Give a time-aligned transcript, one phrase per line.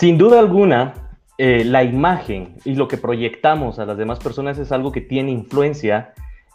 [0.00, 0.94] Sin duda alguna,
[1.36, 5.30] eh, la imagen y lo que proyectamos a las demás personas es algo que tiene
[5.30, 6.14] influencia,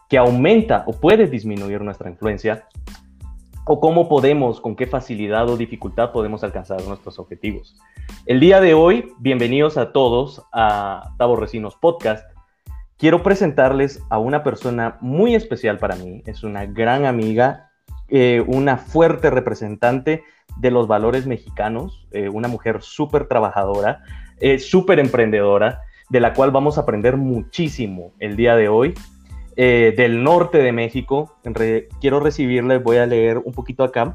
[0.09, 2.67] que aumenta o puede disminuir nuestra influencia,
[3.67, 7.79] o cómo podemos, con qué facilidad o dificultad podemos alcanzar nuestros objetivos.
[8.25, 12.27] El día de hoy, bienvenidos a todos a Tavo Recinos Podcast.
[12.97, 17.69] Quiero presentarles a una persona muy especial para mí, es una gran amiga,
[18.07, 20.23] eh, una fuerte representante
[20.57, 24.03] de los valores mexicanos, eh, una mujer súper trabajadora,
[24.39, 28.93] eh, súper emprendedora, de la cual vamos a aprender muchísimo el día de hoy.
[29.57, 31.37] Eh, del norte de México,
[32.01, 34.13] quiero recibirle, voy a leer un poquito acá.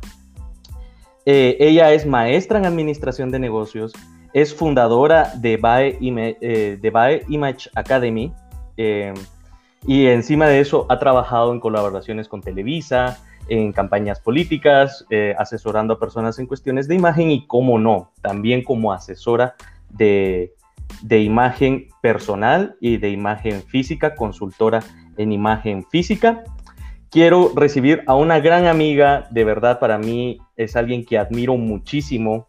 [1.25, 3.93] ella es maestra en administración de negocios,
[4.35, 5.99] es fundadora de BAE,
[6.81, 8.33] de BAE Image Academy
[9.87, 15.95] y encima de eso ha trabajado en colaboraciones con Televisa, en campañas políticas, eh, asesorando
[15.95, 19.55] a personas en cuestiones de imagen y, cómo no, también como asesora
[19.91, 20.53] de,
[21.11, 24.81] imagen personal y de imagen física, consultora
[25.17, 26.45] en imagen física.
[27.11, 32.47] Quiero recibir a una gran amiga, de verdad para mí es alguien que admiro muchísimo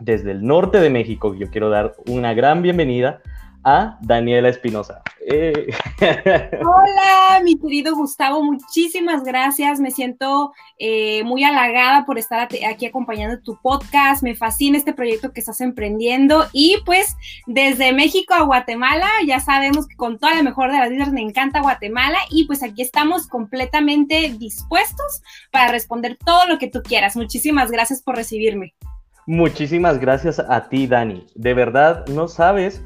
[0.00, 1.34] desde el norte de México.
[1.34, 3.20] Yo quiero dar una gran bienvenida
[3.64, 5.02] a Daniela Espinosa.
[5.20, 5.68] Eh.
[6.60, 9.78] Hola, mi querido Gustavo, muchísimas gracias.
[9.78, 14.22] Me siento eh, muy halagada por estar aquí acompañando tu podcast.
[14.22, 16.46] Me fascina este proyecto que estás emprendiendo.
[16.52, 20.90] Y pues desde México a Guatemala, ya sabemos que con toda la mejor de las
[20.90, 22.18] vidas me encanta Guatemala.
[22.30, 27.16] Y pues aquí estamos completamente dispuestos para responder todo lo que tú quieras.
[27.16, 28.74] Muchísimas gracias por recibirme.
[29.26, 31.26] Muchísimas gracias a ti, Dani.
[31.36, 32.82] De verdad, no sabes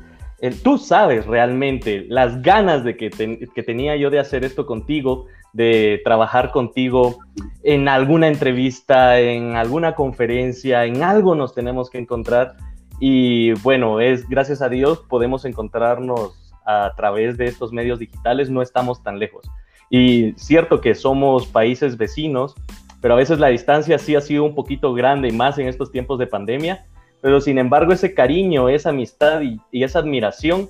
[0.62, 6.00] tú sabes realmente las ganas de que, que, tenía yo de hacer esto contigo, de
[6.04, 7.18] trabajar contigo
[7.62, 12.56] en alguna entrevista, en alguna conferencia, en algo nos tenemos que encontrar.
[13.00, 18.60] Y bueno, es gracias a Dios podemos encontrarnos a través de estos medios digitales, no
[18.60, 19.48] estamos tan lejos.
[19.88, 22.54] Y cierto que somos países vecinos,
[23.00, 25.92] pero a veces la distancia sí ha sido un poquito grande, y más en estos
[25.92, 26.84] tiempos de pandemia
[27.26, 30.68] pero sin embargo ese cariño, esa amistad y, esa admiración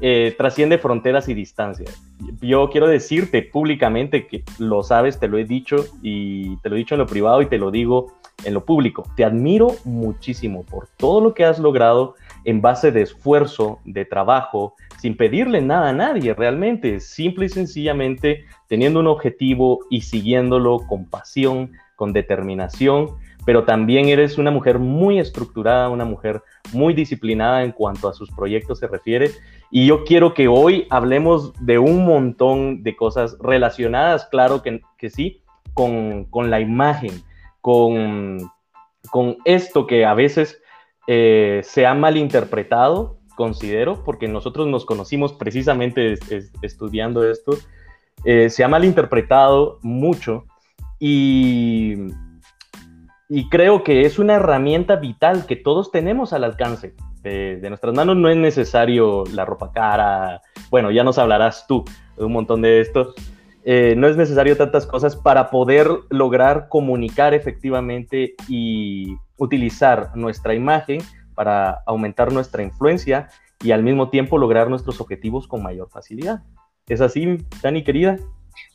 [0.00, 2.02] eh, trasciende fronteras y distancias.
[2.40, 6.78] Yo quiero decirte públicamente que lo sabes, te lo he dicho y te lo he
[6.78, 8.14] dicho en lo privado y te lo digo
[8.46, 9.04] en lo público.
[9.14, 12.14] Te admiro muchísimo por todo lo que has logrado
[12.46, 18.46] en base de esfuerzo, de trabajo, sin pedirle nada a nadie realmente, simple y sencillamente
[18.68, 25.18] teniendo un objetivo y siguiéndolo con pasión, con determinación pero también eres una mujer muy
[25.18, 26.42] estructurada, una mujer
[26.72, 29.30] muy disciplinada en cuanto a sus proyectos se refiere.
[29.70, 35.10] Y yo quiero que hoy hablemos de un montón de cosas relacionadas, claro que, que
[35.10, 35.42] sí,
[35.74, 37.12] con, con, la imagen,
[37.60, 38.50] con,
[39.10, 40.60] con esto que a veces
[41.06, 46.18] eh, se ha malinterpretado, considero, porque nosotros nos conocimos precisamente
[46.62, 47.56] estudiando esto,
[48.24, 50.44] eh, se ha malinterpretado mucho
[50.98, 51.96] y
[53.32, 58.16] y creo que es una herramienta vital que todos tenemos al alcance de, nuestras manos.
[58.16, 61.84] No es necesario la ropa cara, bueno, ya nos hablarás tú
[62.16, 63.14] de un montón de esto.
[63.62, 71.00] Eh, no es necesario tantas cosas para poder lograr comunicar efectivamente y utilizar nuestra imagen
[71.36, 73.28] para aumentar nuestra influencia
[73.62, 76.42] y al mismo tiempo lograr nuestros objetivos con mayor facilidad.
[76.88, 78.16] ¿Es así, Dani, querida?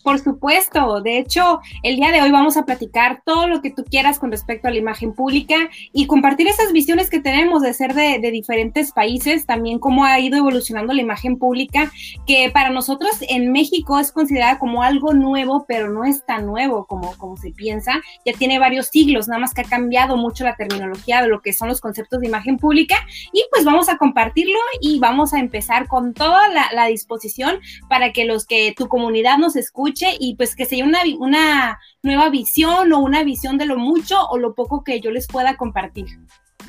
[0.05, 3.83] Por supuesto, de hecho, el día de hoy vamos a platicar todo lo que tú
[3.83, 5.55] quieras con respecto a la imagen pública
[5.93, 10.37] y compartir esas visiones que tenemos de ser de, diferentes países, también cómo ha ido
[10.37, 11.91] evolucionando la imagen pública,
[12.27, 16.85] que para nosotros en México es considerada como algo nuevo, pero no es tan nuevo
[16.85, 20.55] como, como se piensa, ya tiene varios siglos, nada más que ha cambiado mucho la
[20.55, 22.95] terminología de lo que son los conceptos de imagen pública.
[23.33, 27.59] Y pues vamos a compartirlo y vamos a empezar con toda la, la disposición
[27.89, 32.29] para que los que tu comunidad nos escuche y pues que sea una, una nueva
[32.29, 36.07] visión o una visión de lo mucho o lo poco que yo les pueda compartir.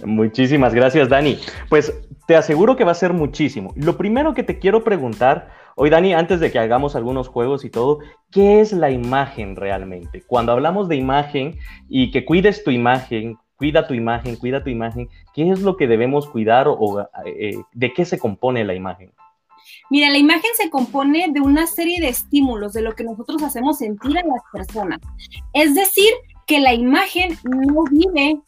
[0.05, 1.38] Muchísimas gracias, Dani.
[1.69, 1.93] Pues
[2.26, 3.73] te aseguro que va a ser muchísimo.
[3.76, 7.70] Lo primero que te quiero preguntar, hoy, Dani, antes de que hagamos algunos juegos y
[7.70, 8.00] todo,
[8.31, 10.22] ¿qué es la imagen realmente?
[10.26, 11.58] Cuando hablamos de imagen
[11.88, 15.87] y que cuides tu imagen, cuida tu imagen, cuida tu imagen, ¿qué es lo que
[15.87, 19.12] debemos cuidar o eh, de qué se compone la imagen?
[19.90, 23.78] Mira, la imagen se compone de una serie de estímulos, de lo que nosotros hacemos
[23.78, 24.98] sentir a las personas.
[25.52, 26.12] Es decir,
[26.46, 28.40] que la imagen no vive,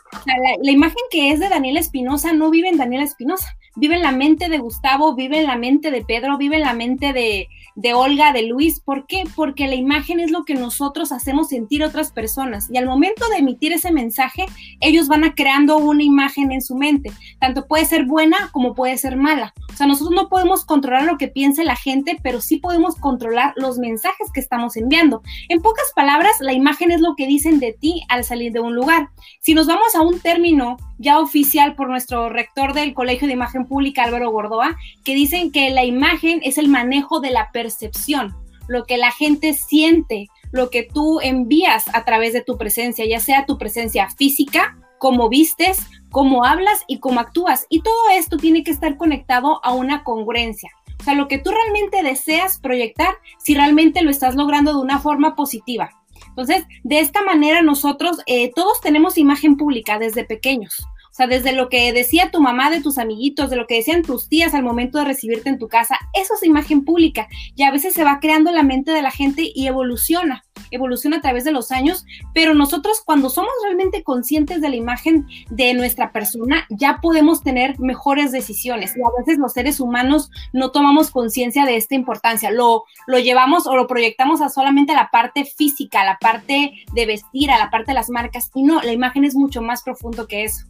[0.63, 4.13] la, imagen que es de Daniela Espinosa no vive en Daniela Espinosa, vive en la
[4.13, 7.95] mente de Gustavo, vive en la mente de Pedro, vive en la mente de, de
[7.95, 8.81] Olga, de Luis.
[8.81, 9.23] ¿Por qué?
[9.37, 12.69] Porque la imagen es lo que nosotros hacemos sentir a otras personas.
[12.73, 14.47] Y al momento de emitir ese mensaje,
[14.81, 17.13] ellos van a creando una imagen en su mente.
[17.41, 19.55] Tanto puede ser buena como puede ser mala.
[19.73, 23.53] O sea, nosotros no podemos controlar lo que piense la gente, pero sí podemos controlar
[23.55, 25.23] los mensajes que estamos enviando.
[25.49, 28.75] En pocas palabras, la imagen es lo que dicen de ti al salir de un
[28.75, 29.11] lugar.
[29.41, 33.67] Si nos vamos a un término ya oficial por nuestro rector del Colegio de Imagen
[33.67, 38.35] Pública, Álvaro Gordoa, que dicen que la imagen es el manejo de la percepción,
[38.67, 43.21] lo que la gente siente, lo que tú envías a través de tu presencia, ya
[43.21, 47.67] sea tu presencia física, cómo vistes, cómo hablas y cómo actúas.
[47.69, 50.71] Y todo esto tiene que estar conectado a una congruencia.
[51.00, 54.99] O sea, lo que tú realmente deseas proyectar, si realmente lo estás logrando de una
[54.99, 55.91] forma positiva.
[56.38, 60.87] Entonces, de esta manera nosotros eh, todos tenemos imagen pública desde pequeños.
[61.19, 64.29] Sea, desde lo que decía tu mamá de tus amiguitos, de lo que decían tus
[64.29, 67.26] tías al momento de recibirte en tu casa, eso es imagen pública.
[67.56, 71.20] Y a veces se va creando la mente de la gente y evoluciona, evoluciona a
[71.20, 72.05] través de los años,
[72.35, 77.81] pero nosotros cuando somos realmente conscientes de la imagen de nuestra persona, ya podemos tener
[77.81, 78.97] mejores decisiones.
[78.97, 83.67] Y a veces los seres humanos no tomamos conciencia de esta importancia, lo, lo llevamos
[83.67, 87.59] o lo proyectamos a solamente a la parte física, a la parte de vestir, a
[87.59, 90.64] la parte de las marcas, y no, la imagen es mucho más profundo que eso.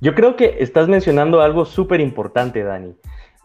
[0.00, 2.94] Yo creo que estás mencionando algo súper importante, Dani.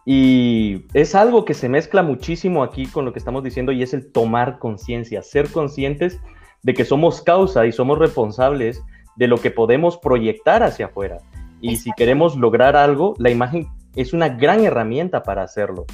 [0.06, 3.94] Y es algo que se mezcla muchísimo aquí con lo que estamos diciendo y es
[3.94, 6.22] el tomar conciencia, ser conscientes
[6.64, 8.82] de que somos causa y somos responsables
[9.18, 11.18] de lo que podemos proyectar hacia afuera.
[11.60, 15.86] Y si queremos lograr algo, la imagen es una gran herramienta para hacerlo.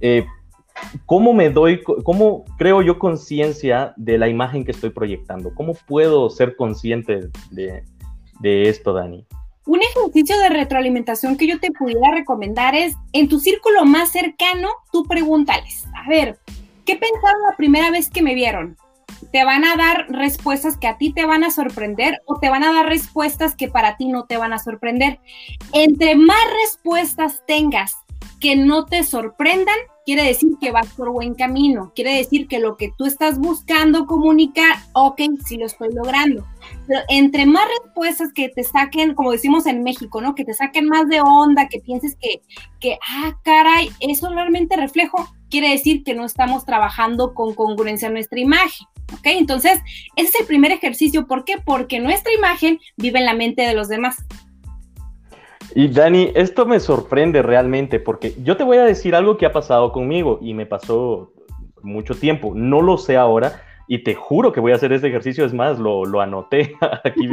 [0.00, 0.26] Eh,
[1.06, 5.54] ¿Cómo me doy, cómo creo yo conciencia de la imagen que estoy proyectando?
[5.54, 7.84] ¿Cómo puedo ser consciente de,
[8.40, 9.26] de esto, Dani?
[9.66, 14.68] Un ejercicio de retroalimentación que yo te pudiera recomendar es, en tu círculo más cercano,
[14.90, 16.38] tú pregúntales, a ver,
[16.86, 18.78] ¿qué pensaron la primera vez que me vieron?
[19.32, 22.64] ¿Te van a dar respuestas que a ti te van a sorprender o te van
[22.64, 25.20] a dar respuestas que para ti no te van a sorprender?
[25.72, 27.96] Entre más respuestas tengas
[28.40, 29.76] que no te sorprendan,
[30.10, 34.06] quiere decir que vas por buen camino, quiere decir que lo que tú estás buscando
[34.06, 36.44] comunicar, ok, sí lo estoy logrando.
[36.88, 40.34] Pero entre más respuestas que te saquen, como decimos en México, ¿no?
[40.34, 42.42] Que te saquen más de onda, que pienses que,
[42.80, 48.14] que ah, caray, eso realmente reflejo, quiere decir que no estamos trabajando con congruencia en
[48.14, 48.88] nuestra imagen.
[49.12, 49.26] ¿Ok?
[49.26, 49.80] Entonces,
[50.16, 51.28] ese es el primer ejercicio.
[51.28, 51.58] ¿Por qué?
[51.64, 54.16] Porque nuestra imagen vive en la mente de los demás.
[55.74, 59.52] Y Dani, esto me sorprende realmente porque yo te voy a decir algo que ha
[59.52, 61.32] pasado conmigo y me pasó
[61.82, 62.52] mucho tiempo.
[62.54, 65.44] No lo sé ahora y te juro que voy a hacer este ejercicio.
[65.44, 66.74] Es más, lo, lo anoté
[67.04, 67.28] aquí,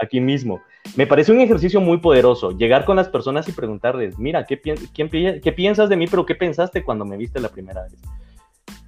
[0.00, 0.60] aquí mismo.
[0.96, 2.52] Me parece un ejercicio muy poderoso.
[2.52, 6.06] Llegar con las personas y preguntarles, mira, ¿qué, ¿qué piensas de mí?
[6.06, 7.94] Pero ¿qué pensaste cuando me viste la primera vez?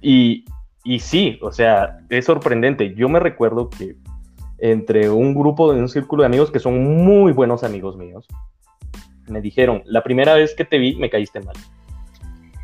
[0.01, 0.45] Y,
[0.83, 2.93] y sí, o sea, es sorprendente.
[2.95, 3.95] Yo me recuerdo que
[4.59, 8.27] entre un grupo, de un círculo de amigos que son muy buenos amigos míos,
[9.27, 11.55] me dijeron, la primera vez que te vi me caíste mal.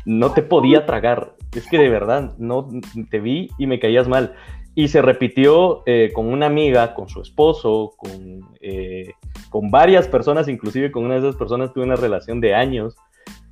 [0.04, 1.34] No te podía tragar.
[1.54, 2.68] Es que de verdad, no
[3.10, 4.34] te vi y me caías mal.
[4.74, 9.12] Y se repitió eh, con una amiga, con su esposo, con, eh,
[9.50, 12.94] con varias personas, inclusive con una de esas personas tuve una relación de años,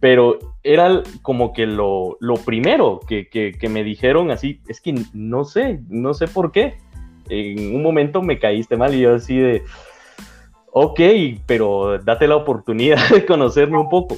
[0.00, 4.94] pero era como que lo, lo primero que, que, que, me dijeron así, es que
[5.12, 6.76] no sé, no sé por qué.
[7.28, 9.64] En un momento me caíste mal y yo así de,
[10.72, 11.00] ok,
[11.46, 14.16] pero date la oportunidad de conocerme un poco.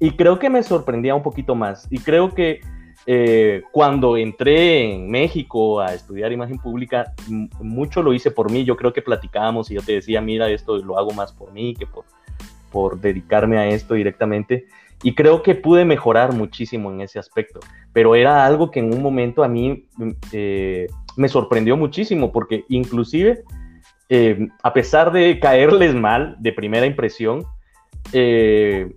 [0.00, 1.86] Y creo que me sorprendía un poquito más.
[1.90, 2.60] Y creo que
[3.06, 7.12] eh, cuando entré en México a estudiar imagen pública,
[7.60, 8.64] mucho lo hice por mí.
[8.64, 11.74] Yo creo que platicábamos y yo te decía, mira, esto lo hago más por mí
[11.74, 12.04] que por,
[12.70, 14.66] por dedicarme a esto directamente.
[15.02, 17.60] Y creo que pude mejorar muchísimo en ese aspecto.
[17.92, 19.86] Pero era algo que en un momento a mí
[20.32, 20.86] eh,
[21.16, 23.44] me sorprendió muchísimo porque inclusive
[24.08, 27.44] eh, a pesar de caerles mal de primera impresión,
[28.12, 28.94] eh,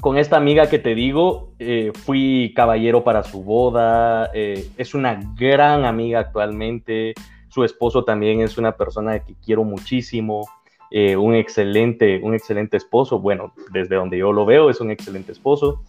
[0.00, 5.84] con esta amiga que te digo, eh, fui caballero para su boda, es una gran
[5.84, 7.14] amiga actualmente,
[7.48, 10.48] su esposo también es una persona que quiero muchísimo,
[10.90, 15.84] un, excelente, un excelente esposo, bueno, desde donde yo lo veo es un excelente esposo,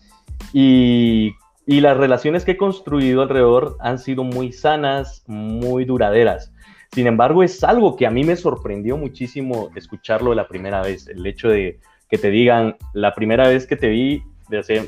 [0.53, 1.34] y
[1.65, 6.52] las relaciones que he construido alrededor han sido muy sanas, muy duraderas.
[6.93, 11.25] Sin embargo, es algo que a mí me sorprendió muchísimo escucharlo la primera vez, el
[11.25, 14.23] hecho de que te digan, la primera vez que te vi,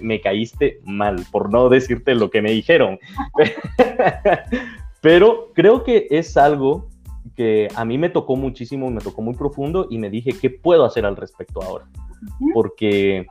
[0.01, 2.99] me caíste mal, por no decirte lo que me dijeron.
[5.01, 6.87] Pero creo que es algo
[7.35, 10.85] que a mí me tocó muchísimo, me tocó muy profundo y me dije, ¿qué puedo
[10.85, 11.85] hacer al respecto ahora?
[12.53, 13.25] Porque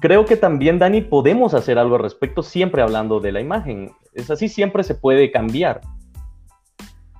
[0.00, 3.92] creo que también, Dani, podemos hacer algo al respecto siempre hablando de la imagen.
[4.14, 5.80] Es así, siempre se puede cambiar.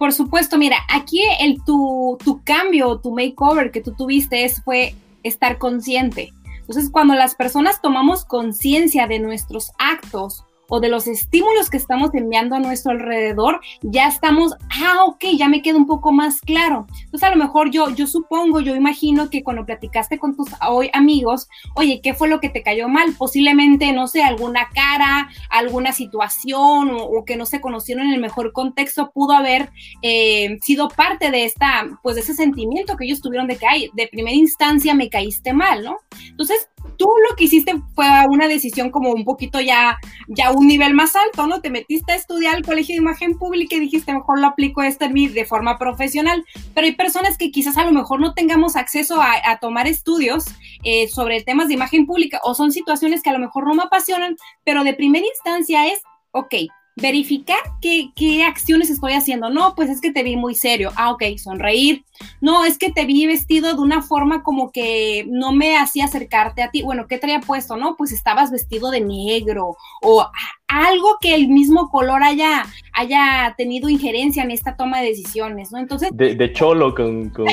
[0.00, 4.94] Por supuesto, mira, aquí el tu, tu cambio, tu makeover que tú tuviste es, fue
[5.22, 6.32] estar consciente.
[6.60, 12.14] Entonces, cuando las personas tomamos conciencia de nuestros actos o de los estímulos que estamos
[12.14, 16.86] enviando a nuestro alrededor, ya estamos, ah, ok, ya me queda un poco más claro.
[17.04, 20.88] Entonces, a lo mejor yo, yo supongo, yo imagino que cuando platicaste con tus hoy
[20.94, 23.12] amigos, oye, ¿qué fue lo que te cayó mal?
[23.18, 28.52] Posiblemente, no sé, alguna cara, alguna situación o, que no se conocieron en el mejor
[28.52, 29.70] contexto pudo haber
[30.02, 33.90] eh, sido parte de esta, pues de ese sentimiento que ellos tuvieron de que, ay,
[33.94, 35.96] de primera instancia me caíste mal, ¿no?
[36.28, 40.94] Entonces, tú lo que hiciste fue una decisión como un poquito ya, ya un nivel
[40.94, 41.60] más alto, ¿no?
[41.60, 45.06] Te metiste a estudiar al Colegio de Imagen Pública y dijiste, mejor lo aplico esto
[45.06, 46.44] en mí de forma profesional.
[46.74, 50.44] Pero hay personas que quizás a lo mejor no tengamos acceso a, tomar estudios
[50.84, 53.82] eh, sobre temas de imagen pública o son situaciones que a lo mejor no me
[53.82, 56.00] apasionan, pero de primera instancia es,
[56.32, 56.54] ok,
[57.00, 59.50] verificar qué, qué, acciones estoy haciendo.
[59.50, 60.92] No, pues es que te vi muy serio.
[60.96, 62.04] Ah, ok, sonreír.
[62.40, 66.62] No, es que te vi vestido de una forma como que no me hacía acercarte
[66.62, 66.82] a ti.
[66.82, 67.76] Bueno, ¿qué traía puesto?
[67.76, 70.26] No, pues estabas vestido de negro o
[70.68, 75.78] algo que el mismo color haya, haya tenido injerencia en esta toma de decisiones, ¿no?
[75.78, 76.10] Entonces...
[76.12, 77.46] De, cholo con, con,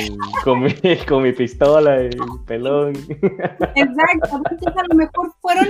[0.44, 0.72] con, mi,
[1.08, 2.10] con mi pistola y
[2.46, 2.94] pelón.
[3.74, 4.42] Exacto.
[4.50, 5.68] Entonces a lo mejor fueron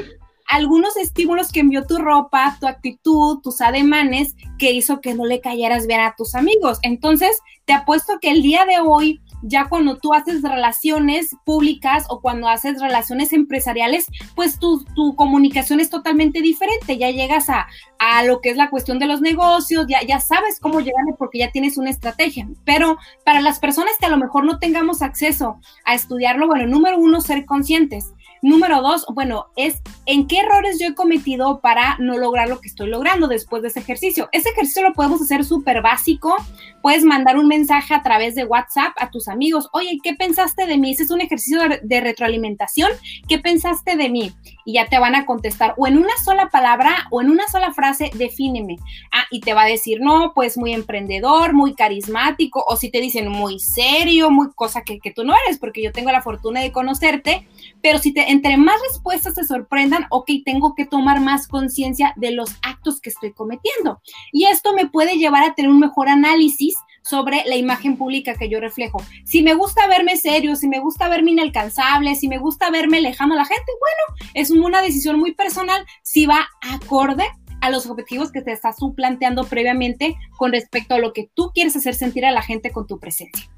[0.48, 5.40] algunos estímulos que envió tu ropa, tu actitud, tus ademanes, que hizo que no le
[5.40, 6.78] cayeras bien a tus amigos.
[6.82, 12.20] Entonces, te apuesto que el día de hoy, ya cuando tú haces relaciones públicas o
[12.22, 16.96] cuando haces relaciones empresariales, pues tu, tu comunicación es totalmente diferente.
[16.96, 17.66] Ya llegas a,
[17.98, 21.38] a, lo que es la cuestión de los negocios, ya, ya sabes cómo llegarle porque
[21.38, 22.48] ya tienes una estrategia.
[22.64, 26.98] Pero para las personas que a lo mejor no tengamos acceso a estudiarlo, bueno, número
[26.98, 28.14] uno, ser conscientes.
[28.42, 32.68] Número dos, bueno, es en qué errores yo he cometido para no lograr lo que
[32.68, 34.28] estoy logrando después de ese ejercicio.
[34.32, 36.36] Ese ejercicio lo podemos hacer súper básico.
[36.82, 39.68] Puedes mandar un mensaje a través de WhatsApp a tus amigos.
[39.72, 40.92] Oye, ¿qué pensaste de mí?
[40.92, 42.90] Ese es un ejercicio de, retroalimentación.
[43.28, 44.32] ¿Qué pensaste de mí?
[44.68, 47.72] Y ya te van a contestar o en una sola palabra o en una sola
[47.72, 48.76] frase, defíneme.
[49.10, 53.00] Ah, y te va a decir, no, pues muy emprendedor, muy carismático, o si te
[53.00, 56.60] dicen muy serio, muy cosa que, que tú no eres, porque yo tengo la fortuna
[56.60, 57.48] de conocerte,
[57.80, 62.32] pero si te entre más respuestas te sorprendan, ok, tengo que tomar más conciencia de
[62.32, 64.02] los actos que estoy cometiendo.
[64.32, 66.74] Y esto me puede llevar a tener un mejor análisis
[67.08, 69.02] sobre la imagen pública que yo reflejo.
[69.24, 73.34] Si me gusta verme serio, si me gusta verme inalcanzable, si me gusta verme lejano
[73.34, 77.24] a la gente, bueno, es una decisión muy personal si va acorde
[77.60, 81.76] a los objetivos que te estás planteando previamente con respecto a lo que tú quieres
[81.76, 83.50] hacer sentir a la gente con tu presencia.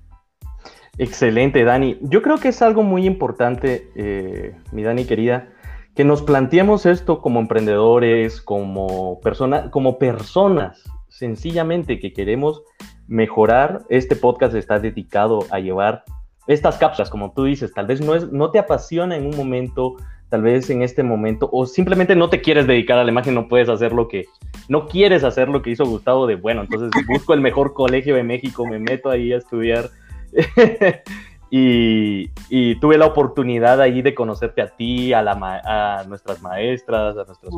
[0.99, 1.99] Excelente, Dani.
[2.03, 5.49] Yo creo que es algo muy importante, eh, mi Dani querida,
[5.95, 12.63] que nos planteemos esto como emprendedores, como, persona, como personas, sencillamente que queremos
[13.11, 13.83] mejorar.
[13.91, 16.05] Este podcast está dedicado a llevar
[16.47, 19.97] estas cápsulas, como tú dices, tal vez no, es, no te apasiona en un momento,
[20.31, 23.47] tal vez en este momento, o simplemente no te quieres dedicar a la imagen, no
[23.47, 24.27] puedes hacer lo que,
[24.69, 28.23] no quieres hacer lo que hizo Gustavo de, bueno, entonces busco el mejor colegio de
[28.23, 29.91] México, me meto ahí a estudiar
[31.51, 32.29] y,
[32.77, 37.53] tuve la oportunidad ahí de conocerte a ti, a, la nuestras maestras, a nuestras,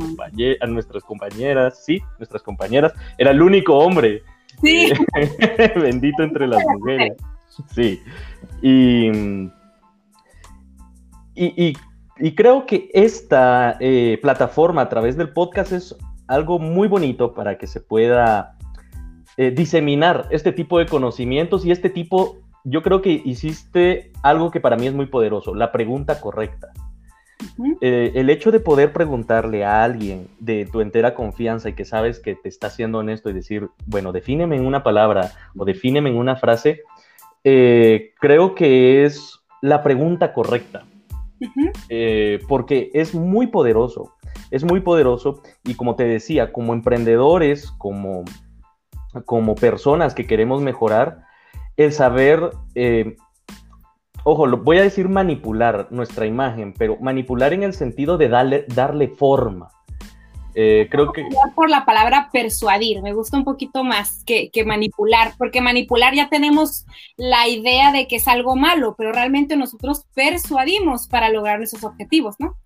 [0.60, 2.94] a nuestras compañeras, sí, nuestras compañeras.
[3.18, 4.22] Era el único hombre.
[4.62, 4.92] Sí.
[5.76, 7.12] bendito entre las mujeres.
[7.74, 8.00] Sí.
[8.62, 9.50] Y,
[11.34, 15.96] y, creo que esta eh, plataforma a través del podcast es
[16.28, 18.56] algo muy bonito para que se pueda
[19.36, 24.60] eh, diseminar este tipo de conocimientos y este tipo yo creo que hiciste algo que
[24.60, 26.68] para mí es muy poderoso, la pregunta correcta.
[27.80, 32.20] Eh, el hecho de poder preguntarle a alguien de tu entera confianza y que sabes
[32.20, 36.16] que te está siendo honesto y decir, bueno, defíneme en una palabra o defíneme en
[36.16, 36.82] una frase,
[37.44, 40.84] eh, creo que es la pregunta correcta.
[41.88, 44.14] Eh, porque es muy poderoso,
[44.52, 48.22] es muy poderoso y como te decía, como emprendedores, como,
[49.24, 51.24] como personas que queremos mejorar,
[51.76, 53.16] el saber, eh,
[54.24, 58.64] ojo, lo, voy a decir manipular nuestra imagen, pero manipular en el sentido de darle,
[58.68, 59.68] darle forma.
[60.54, 61.24] Eh, creo que...
[61.54, 66.28] Por la palabra persuadir, me gusta un poquito más que, que, manipular, porque manipular ya
[66.28, 66.84] tenemos
[67.16, 72.36] la idea de que es algo malo, pero realmente nosotros persuadimos para lograr nuestros objetivos,
[72.38, 72.56] ¿no?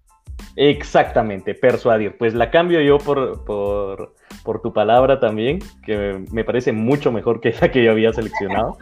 [0.57, 2.16] Exactamente, persuadir.
[2.16, 3.45] Pues la cambio yo por,
[4.47, 8.78] por tu palabra también, que me parece mucho mejor que la que yo había seleccionado.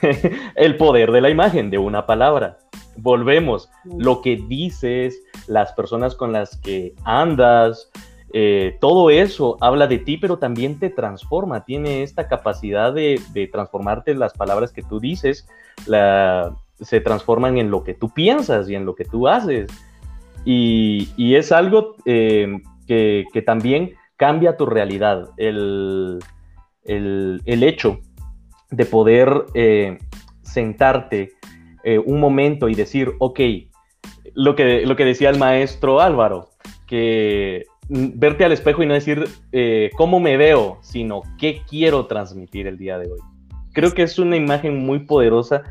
[0.56, 2.58] el poder de la imagen, de una palabra.
[2.96, 7.90] Volvemos, lo que dices, las personas con las que andas,
[8.32, 13.20] eh, todo eso habla de ti, pero también te transforma, tiene esta capacidad de,
[13.52, 15.46] transformarte las palabras que tú dices,
[16.80, 19.70] se transforman en lo que tú piensas y en lo que tú haces.
[20.46, 26.20] Y, es algo eh, que, también cambia tu realidad, el,
[27.46, 27.98] hecho
[28.70, 29.98] de poder eh,
[30.42, 31.32] sentarte
[32.04, 33.40] un momento y decir, ok,
[34.34, 36.50] lo que, lo que decía el maestro Álvaro,
[36.86, 42.66] que verte al espejo y no decir eh, cómo me veo, sino qué quiero transmitir
[42.66, 43.20] el día de hoy.
[43.72, 45.62] Creo que es una imagen muy poderosa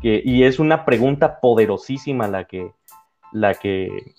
[0.00, 2.72] que, y es una pregunta poderosísima la que,
[3.32, 4.14] la que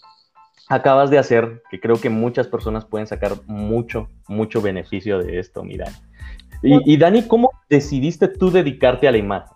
[0.67, 5.63] acabas de hacer, que creo que muchas personas pueden sacar mucho, mucho beneficio de esto,
[5.63, 5.91] mira.
[6.63, 9.51] Y, y Dani, ¿cómo decidiste tú dedicarte a la imagen?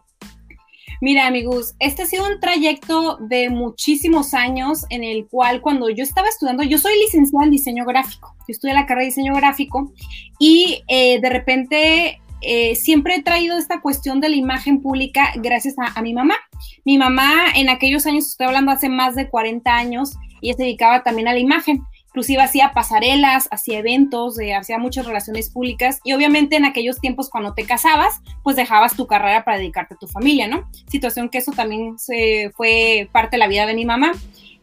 [1.01, 6.03] Mira, amigos, este ha sido un trayecto de muchísimos años en el cual cuando yo
[6.03, 9.91] estaba estudiando, yo soy licenciada en diseño gráfico, yo estudié la carrera de diseño gráfico
[10.39, 15.75] y eh, de repente eh, siempre he traído esta cuestión de la imagen pública gracias
[15.77, 16.35] a, mi mamá.
[16.83, 21.03] Mi mamá en aquellos años, estoy hablando hace más de 40 años, ella se dedicaba
[21.03, 21.83] también a la imagen
[22.15, 27.29] inclusive hacía pasarelas, hacía eventos, eh, hacía muchas relaciones públicas y obviamente en aquellos tiempos
[27.29, 30.63] cuando te casabas, pues dejabas tu carrera para dedicarte a tu familia, ¿no?
[30.87, 34.13] Situación que eso también se fue parte de la vida de mi mamá.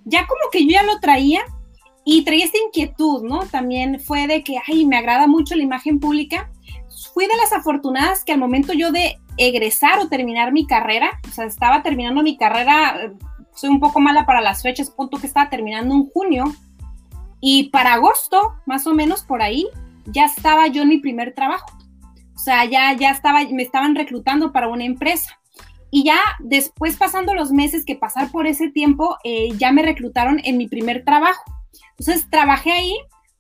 [0.07, 1.43] Ya como que yo ya lo traía
[2.07, 3.41] y traía esta inquietud, ¿no?
[3.41, 6.51] También fue de que, ay, me agrada mucho la imagen pública.
[7.15, 11.33] Fui de las afortunadas que al momento yo de egresar o terminar mi carrera, o
[11.33, 13.13] sea, estaba terminando mi carrera, eh,
[13.55, 16.45] soy un poco mala para las fechas, punto que estaba terminando en junio,
[17.41, 19.67] y para agosto, más o menos por ahí,
[20.07, 21.67] ya estaba yo en mi primer trabajo.
[22.35, 25.39] O sea, ya, ya estaba, me estaban reclutando para una empresa.
[25.91, 30.41] Y ya después, pasando los meses que pasar por ese tiempo, eh, ya me reclutaron
[30.45, 31.43] en mi primer trabajo.
[31.99, 32.97] Entonces, trabajé ahí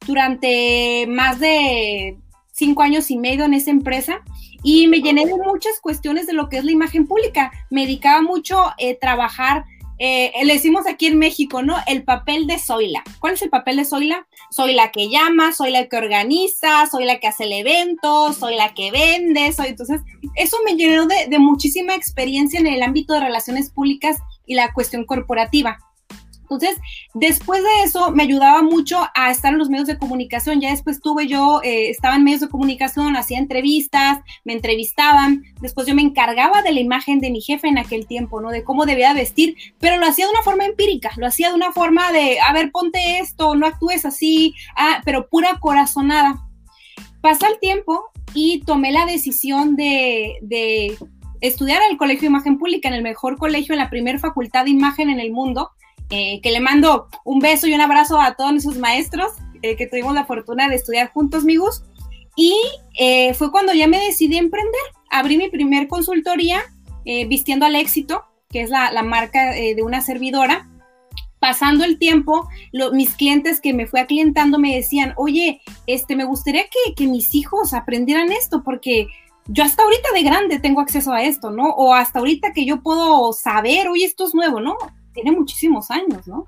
[0.06, 2.18] durante más de
[2.62, 4.22] cinco años y medio en esa empresa
[4.62, 7.50] y me llené de muchas cuestiones de lo que es la imagen pública.
[7.70, 9.64] Me dedicaba mucho a eh, trabajar
[10.04, 11.76] eh, le decimos aquí en México, ¿no?
[11.86, 13.04] El papel de Zoila.
[13.20, 14.26] ¿Cuál es el papel de Zoila?
[14.50, 18.56] Soy la que llama, soy la que organiza, soy la que hace el evento, soy
[18.56, 19.68] la que vende, soy.
[19.68, 20.00] Entonces,
[20.34, 24.72] eso me llenó de, de muchísima experiencia en el ámbito de relaciones públicas y la
[24.72, 25.78] cuestión corporativa.
[26.54, 26.80] Entonces,
[27.14, 30.60] después de eso, me ayudaba mucho a estar en los medios de comunicación.
[30.60, 35.44] Ya después tuve yo, eh, estaba en medios de comunicación, hacía entrevistas, me entrevistaban.
[35.60, 38.50] Después yo me encargaba de la imagen de mi jefe en aquel tiempo, ¿no?
[38.50, 41.72] De cómo debía vestir, pero lo hacía de una forma empírica, lo hacía de una
[41.72, 46.46] forma de, a ver, ponte esto, no actúes así, ah, pero pura corazonada.
[47.20, 50.96] Pasa el tiempo y tomé la decisión de, de
[51.40, 54.70] estudiar el Colegio de Imagen Pública, en el mejor colegio, en la primera facultad de
[54.70, 55.70] imagen en el mundo
[56.14, 59.86] eh, que le mando un beso y un abrazo a todos esos maestros eh, que
[59.86, 61.84] tuvimos la fortuna de estudiar juntos, amigos.
[62.36, 62.54] Y
[62.98, 64.82] eh, fue cuando ya me decidí emprender.
[65.10, 66.62] Abrí mi primer consultoría
[67.04, 70.68] vistiendo al éxito, que es la, marca de una servidora.
[71.40, 72.46] Pasando el tiempo,
[72.92, 77.34] mis clientes que me fue aclientando me decían, oye, este, me gustaría que, que mis
[77.34, 79.08] hijos aprendieran esto, porque
[79.48, 81.70] yo hasta ahorita de grande tengo acceso a esto, ¿no?
[81.70, 84.76] O hasta ahorita que yo puedo saber, oye, esto es nuevo, ¿no?
[85.12, 86.44] Tiene muchísimos años, ¿no?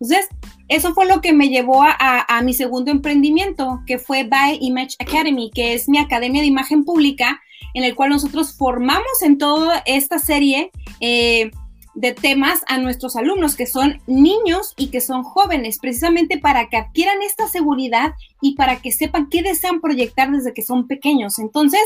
[0.00, 0.28] Entonces,
[0.68, 5.50] eso fue lo que me llevó a, mi segundo emprendimiento, que fue By Image Academy,
[5.54, 7.40] que es mi academia de imagen pública,
[7.74, 11.50] en el cual nosotros formamos en toda esta serie eh,
[11.94, 16.76] de temas a nuestros alumnos, que son niños y que son jóvenes, precisamente para que
[16.76, 21.38] adquieran esta seguridad y para que sepan qué desean proyectar desde que son pequeños.
[21.38, 21.82] Entonces,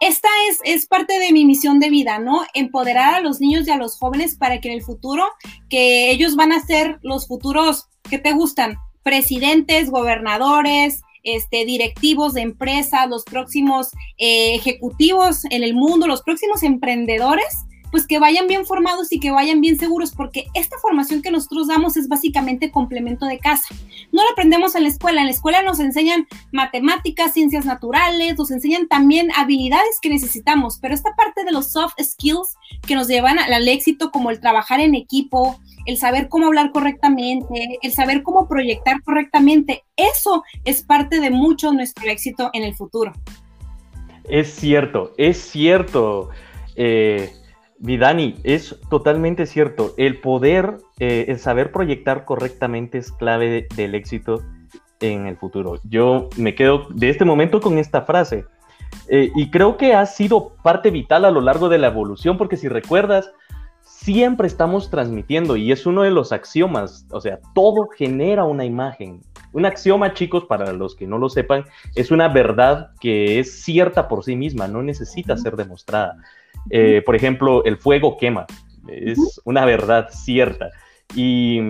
[0.00, 2.42] esta es, es parte de mi misión de vida, ¿no?
[2.54, 5.24] Empoderar a los niños y a los jóvenes para que en el futuro,
[5.70, 12.42] que ellos van a ser los futuros que te gustan, presidentes, gobernadores, este, directivos de
[12.42, 17.66] empresas, los próximos eh, ejecutivos en el mundo, los próximos emprendedores
[17.96, 21.68] pues que vayan bien formados y que vayan bien seguros, porque esta formación que nosotros
[21.68, 23.74] damos es básicamente complemento de casa.
[24.12, 28.50] No lo aprendemos en la escuela, en la escuela nos enseñan matemáticas, ciencias naturales, nos
[28.50, 32.56] enseñan también habilidades que necesitamos, pero esta parte de los soft skills
[32.86, 37.78] que nos llevan al éxito, como el trabajar en equipo, el saber cómo hablar correctamente,
[37.80, 43.14] el saber cómo proyectar correctamente, eso es parte de mucho nuestro éxito en el futuro.
[44.24, 46.28] Es cierto, es cierto.
[46.78, 47.32] Eh,
[47.78, 49.94] Vidani, es totalmente cierto.
[49.96, 54.42] El poder, eh, el saber proyectar correctamente es clave del éxito
[55.00, 55.78] en el futuro.
[55.84, 58.44] Yo me quedo de este momento con esta frase.
[59.08, 62.56] Eh, y creo que ha sido parte vital a lo largo de la evolución, porque
[62.56, 63.30] si recuerdas,
[63.82, 69.20] siempre estamos transmitiendo y es uno de los axiomas, o sea, todo genera una imagen.
[69.52, 74.08] Un axioma, chicos, para los que no lo sepan, es una verdad que es cierta
[74.08, 76.16] por sí misma, no necesita ser demostrada.
[76.70, 78.46] Eh, por ejemplo, el fuego quema,
[78.88, 80.70] es una verdad cierta.
[81.14, 81.60] Y,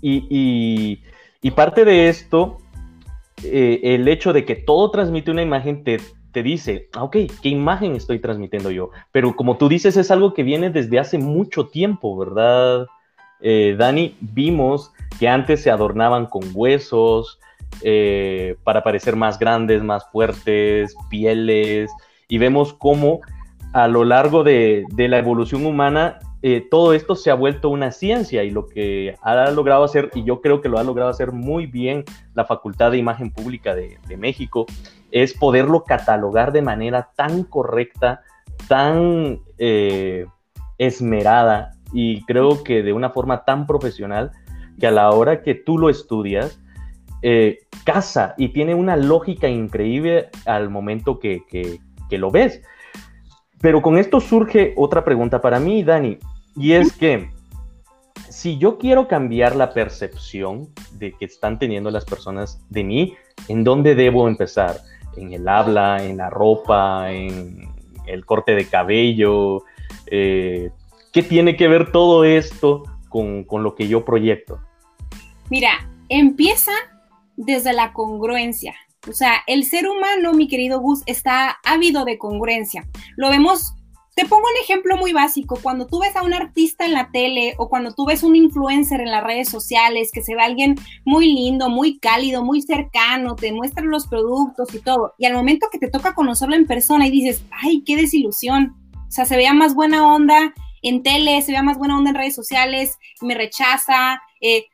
[0.00, 1.00] y,
[1.40, 2.58] y parte de esto
[3.44, 6.00] eh, el hecho de que todo transmite una imagen te,
[6.32, 8.90] te dice, ah, ok, ¿qué imagen estoy transmitiendo yo?
[9.10, 12.86] Pero como tú dices, es algo que viene desde hace mucho tiempo, ¿verdad?
[13.40, 17.40] Eh, Dani, vimos que antes se adornaban con huesos
[17.82, 21.90] eh, para parecer más grandes, más fuertes, pieles,
[22.28, 23.20] y vemos cómo
[23.72, 28.42] a lo largo de, la evolución humana eh, todo esto se ha vuelto una ciencia
[28.42, 31.66] y lo que ha logrado hacer, y yo creo que lo ha logrado hacer muy
[31.66, 32.04] bien
[32.34, 34.66] la Facultad de Imagen Pública de, México,
[35.12, 38.22] es poderlo catalogar de manera tan correcta,
[38.68, 40.26] tan eh,
[40.78, 44.32] esmerada y creo que de una forma tan profesional
[44.80, 46.60] que a la hora que tú lo estudias,
[47.22, 51.40] eh, casa y tiene una lógica increíble al momento que
[52.10, 52.62] lo ves.
[53.62, 56.18] Pero con esto surge otra pregunta para mí, Dani.
[56.56, 57.30] Y es que
[58.28, 63.14] si yo quiero cambiar la percepción de que están teniendo las personas de mí,
[63.48, 64.80] ¿en dónde debo empezar?
[65.16, 67.68] ¿En el habla, en la ropa, en
[68.06, 69.62] el corte de cabello?
[70.06, 70.70] Eh,
[71.12, 74.58] ¿Qué tiene que ver todo esto con, con lo que yo proyecto?
[75.50, 76.72] Mira, empieza
[77.36, 78.74] desde la congruencia.
[79.08, 82.86] O sea, el ser humano, mi querido Gus, está ávido de congruencia.
[83.16, 83.74] Lo vemos
[84.14, 85.58] te pongo un ejemplo muy básico.
[85.62, 89.00] Cuando tú ves a un artista en la tele o cuando tú ves un influencer
[89.00, 93.52] en las redes sociales que se ve alguien muy lindo, muy cálido, muy cercano, te
[93.52, 97.10] muestran los productos y todo, y al momento que te toca conocerlo en persona y
[97.10, 98.76] dices, ay, qué desilusión.
[98.94, 102.16] O sea, se veía más buena onda en tele, se veía más buena onda en
[102.16, 104.66] redes sociales, me rechaza, eh,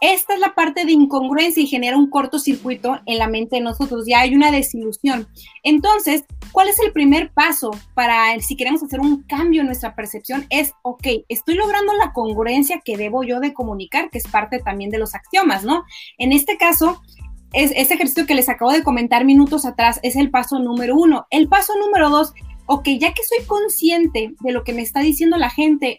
[0.00, 4.04] esta es la parte de incongruencia y genera un cortocircuito en la mente de nosotros,
[4.06, 5.28] ya hay una desilusión.
[5.62, 10.46] Entonces, ¿cuál es el primer paso para si queremos hacer un cambio en nuestra percepción?
[10.48, 14.90] Es, ok, estoy logrando la congruencia que debo yo de comunicar, que es parte también
[14.90, 15.84] de los axiomas, ¿no?
[16.16, 17.02] En este caso,
[17.52, 21.26] es, ese ejercicio que les acabo de comentar minutos atrás es el paso número uno.
[21.30, 22.32] El paso número dos,
[22.66, 25.96] ok, ya que soy consciente de lo que me está diciendo la gente,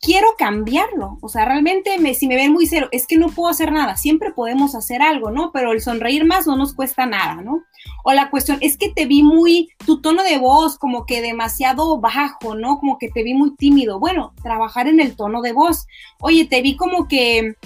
[0.00, 1.18] quiero cambiarlo.
[1.20, 3.96] O sea, realmente me, si me ven muy cero, es que no puedo hacer nada.
[3.96, 5.50] Siempre podemos hacer algo, ¿no?
[5.52, 7.64] Pero el sonreír más no nos cuesta nada, ¿no?
[8.04, 11.98] O la cuestión es que te vi muy, tu tono de voz como que demasiado
[12.00, 12.78] bajo, ¿no?
[12.78, 13.98] Como que te vi muy tímido.
[13.98, 15.86] Bueno, trabajar en el tono de voz.
[16.20, 17.56] Oye, te vi como que,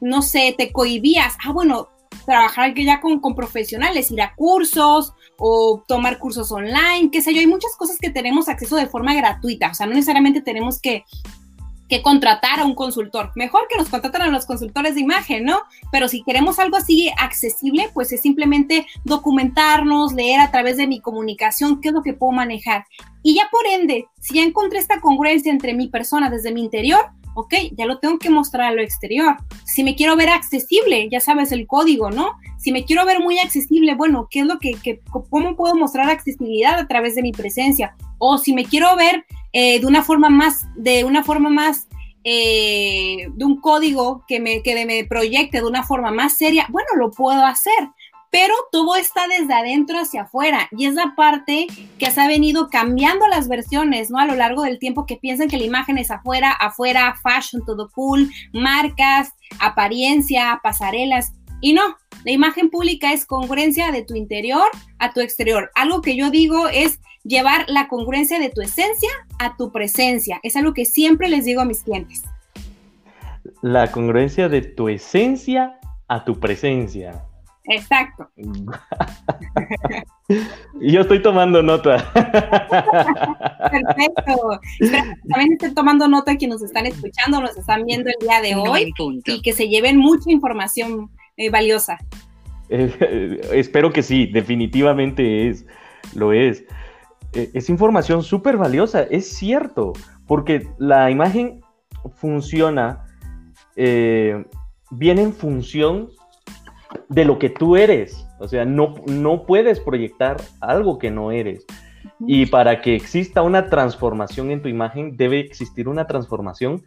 [0.00, 1.36] no sé, te cohibías.
[1.44, 1.88] Ah, bueno,
[2.24, 7.40] trabajar ya con, con profesionales, ir a cursos o tomar cursos online, qué sé yo.
[7.40, 9.70] Hay muchas cosas que tenemos acceso de forma gratuita.
[9.70, 11.04] O sea, no necesariamente tenemos que
[11.88, 13.32] que contratar a un consultor.
[13.34, 15.62] Mejor que nos contraten a los consultores de imagen, ¿no?
[15.92, 21.00] Pero si queremos algo así accesible, pues es simplemente documentarnos, leer a través de mi
[21.00, 22.84] comunicación qué es lo que puedo manejar.
[23.22, 27.00] Y ya por ende, si ya encontré esta congruencia entre mi persona desde mi interior,
[27.36, 29.36] ok, ya lo tengo que mostrar a lo exterior.
[29.64, 32.32] Si me quiero ver accesible, ya sabes el código, ¿no?
[32.58, 36.08] Si me quiero ver muy accesible, bueno, ¿qué es lo que, que cómo puedo mostrar
[36.08, 37.94] accesibilidad a través de mi presencia?
[38.18, 39.26] O si me quiero ver
[39.58, 41.88] eh, de una forma más, de una forma más,
[42.24, 46.88] eh, de un código que me, que me proyecte de una forma más seria, bueno,
[46.98, 47.72] lo puedo hacer,
[48.30, 52.68] pero todo está desde adentro hacia afuera y es la parte que se ha venido
[52.68, 54.18] cambiando las versiones, ¿no?
[54.18, 57.88] A lo largo del tiempo que piensan que la imagen es afuera, afuera, fashion, todo
[57.94, 64.66] cool, marcas, apariencia, pasarelas y no, la imagen pública es congruencia de tu interior
[64.98, 65.70] a tu exterior.
[65.74, 70.38] Algo que yo digo es llevar la congruencia de tu esencia a tu presencia.
[70.42, 72.24] Es algo que siempre les digo a mis clientes.
[73.62, 77.22] La congruencia de tu esencia a tu presencia.
[77.68, 78.30] Exacto.
[80.80, 82.12] y yo estoy tomando nota.
[83.70, 84.60] Perfecto.
[85.28, 88.92] también estén tomando nota quienes nos están escuchando, nos están viendo el día de hoy
[89.24, 91.98] y que se lleven mucha información eh, valiosa.
[92.68, 95.66] Eh, espero que sí, definitivamente es,
[96.14, 96.64] lo es.
[97.32, 99.92] Eh, es información súper valiosa, es cierto,
[100.26, 101.60] porque la imagen
[102.14, 103.04] funciona,
[103.76, 106.08] viene en función
[107.08, 108.26] de lo que tú eres.
[108.38, 111.64] O sea, no, no puedes proyectar algo que no eres.
[112.20, 116.82] Y para que exista una transformación en tu imagen, debe existir una transformación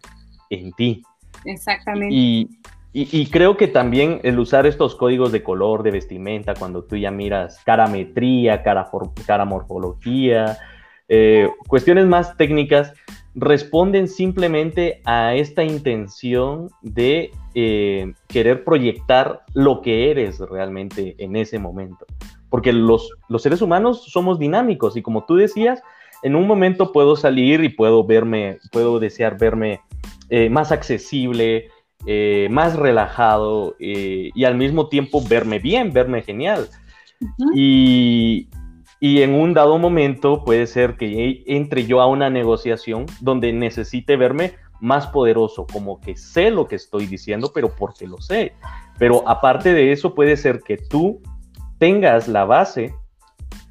[0.49, 1.03] en ti.
[1.45, 2.15] Exactamente.
[2.15, 2.49] Y,
[2.91, 7.11] y, creo que también el usar estos códigos de color, de vestimenta, cuando tú ya
[7.11, 8.89] miras carametría, cara,
[9.27, 10.57] cara morfología,
[11.07, 12.93] eh, cuestiones más técnicas,
[13.35, 21.59] responden simplemente a esta intención de eh, querer proyectar lo que eres realmente en ese
[21.59, 22.07] momento.
[22.49, 25.83] Porque los, los seres humanos somos dinámicos y como tú decías,
[26.23, 29.81] en un momento puedo salir y puedo verme, puedo desear verme
[30.29, 31.69] eh, más accesible,
[32.05, 36.69] eh, más relajado y al mismo tiempo verme bien, verme genial.
[37.53, 38.49] y,
[38.99, 44.17] y en un dado momento puede ser que entre yo a una negociación donde necesite
[44.17, 48.53] verme más poderoso, como que sé lo que estoy diciendo, pero porque lo sé.
[48.97, 51.21] Pero aparte de eso, puede ser que tú
[51.77, 52.93] tengas la base,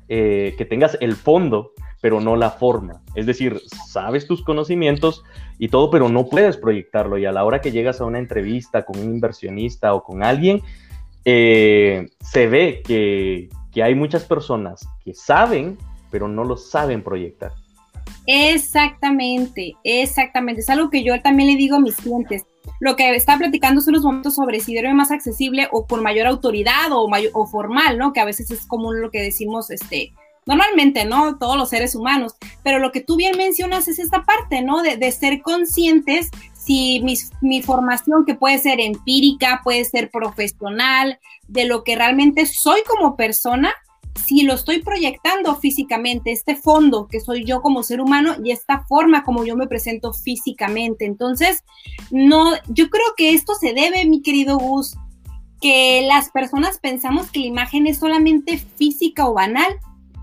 [0.09, 3.03] eh, que tengas el fondo, pero no la forma.
[3.15, 5.25] Es decir, sabes tus conocimientos
[5.59, 7.19] y todo, pero no puedes proyectarlo.
[7.19, 10.63] Y a la hora que llegas a una entrevista con un inversionista o con alguien,
[11.25, 15.77] eh, se ve que, que hay muchas personas que saben,
[16.11, 17.53] pero no lo saben proyectar.
[18.27, 20.61] Exactamente, exactamente.
[20.61, 22.45] Es algo que yo también le digo a mis clientes.
[22.81, 26.27] Lo que está platicando son los momentos sobre si debe más accesible o con mayor
[26.27, 28.13] autoridad o, o formal, ¿no?
[28.13, 30.13] Que a veces es común lo que decimos, este,
[30.49, 31.37] normalmente, ¿no?
[31.39, 32.35] Todos los seres humanos.
[32.65, 34.83] Pero lo que tú bien mencionas es esta parte, ¿no?
[34.83, 41.67] De, ser conscientes si mi, mi, formación, que puede ser empírica, puede ser profesional, de
[41.67, 43.75] lo que realmente soy como persona,
[44.27, 48.85] si lo estoy proyectando físicamente, este fondo que soy yo como ser humano y esta
[48.89, 51.05] forma como yo me presento físicamente.
[51.05, 51.63] Entonces,
[52.11, 54.97] no, yo creo que esto se debe, mi querido Gus,
[55.61, 59.79] que las personas pensamos que la imagen es solamente física o banal,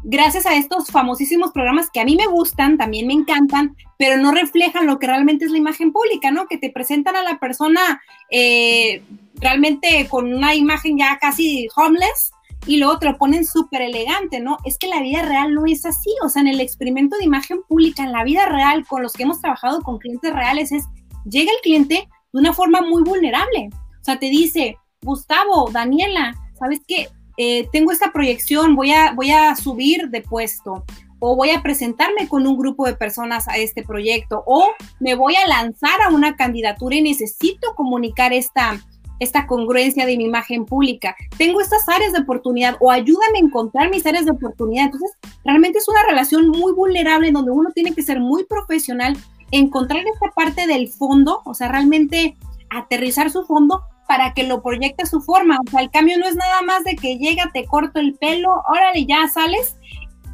[0.08, 4.32] gracias a estos famosísimos programas que a mí me gustan, también me encantan, pero no
[4.32, 6.46] reflejan lo que realmente es la imagen pública, ¿no?
[6.46, 9.04] Que te presentan a la persona eh,
[9.36, 12.32] realmente con una imagen ya casi homeless
[12.68, 14.58] y luego te lo ponen súper elegante, ¿no?
[14.64, 17.62] Es que la vida real no es así, o sea, en el experimento de imagen
[17.68, 20.84] pública, en la vida real, con los que hemos trabajado con clientes reales, es,
[21.28, 26.80] llega el cliente de una forma muy vulnerable, o sea, te dice, Gustavo, Daniela, ¿sabes
[26.88, 27.08] qué?
[27.38, 30.86] Eh, tengo esta proyección, voy a, voy a subir de puesto
[31.20, 35.36] o voy a presentarme con un grupo de personas a este proyecto o me voy
[35.36, 38.80] a lanzar a una candidatura y necesito comunicar esta,
[39.20, 41.16] esta congruencia de mi imagen pública.
[41.38, 44.86] Tengo estas áreas de oportunidad o ayúdame a encontrar mis áreas de oportunidad.
[44.86, 45.12] Entonces,
[45.44, 49.18] realmente es una relación muy vulnerable donde uno tiene que ser muy profesional,
[49.52, 52.36] encontrar esta parte del fondo, o sea, realmente
[52.70, 55.60] aterrizar su fondo para que lo proyecte a su forma.
[55.66, 58.64] O sea, el cambio no es nada más de que llega, te corto el pelo,
[58.68, 59.76] órale, ya sales.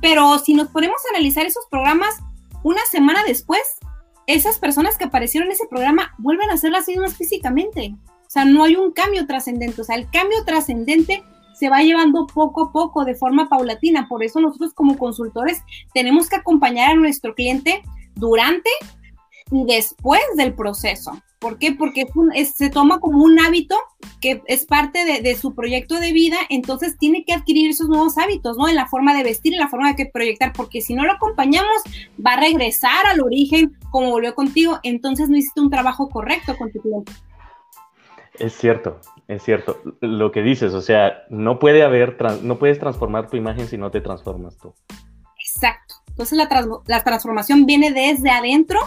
[0.02, 2.20] Pero si nos ponemos a analizar esos programas,
[2.64, 3.62] una semana después,
[4.28, 7.96] esas personas que aparecieron en ese programa vuelven a ser las mismas físicamente.
[8.06, 9.82] O sea, no hay un cambio trascendente.
[9.82, 14.08] O sea, el cambio trascendente se va llevando poco a poco, de forma paulatina.
[14.08, 15.62] Por eso nosotros como consultores
[15.94, 17.84] tenemos que acompañar a nuestro cliente
[18.16, 18.70] durante
[19.52, 21.12] y después del proceso.
[21.40, 21.74] ¿Por qué?
[21.74, 22.06] Porque
[22.46, 23.76] se toma como un hábito
[24.22, 28.58] que es parte de, su proyecto de vida, entonces tiene que adquirir esos nuevos hábitos,
[28.58, 28.70] ¿no?
[28.70, 31.14] En la forma de vestir, en la forma de que proyectar, porque si no lo
[31.14, 31.82] acompañamos,
[32.24, 36.72] va a regresar al origen como volvió contigo, entonces no hiciste un trabajo correcto con
[36.72, 37.12] tu cliente.
[38.40, 39.82] Es cierto, es cierto.
[40.00, 43.90] Lo que dices, o sea, no puede haber, no puedes transformar tu imagen si no
[43.92, 44.74] te transformas tú.
[45.56, 45.96] Exacto.
[46.10, 48.80] Entonces la, transformación viene desde adentro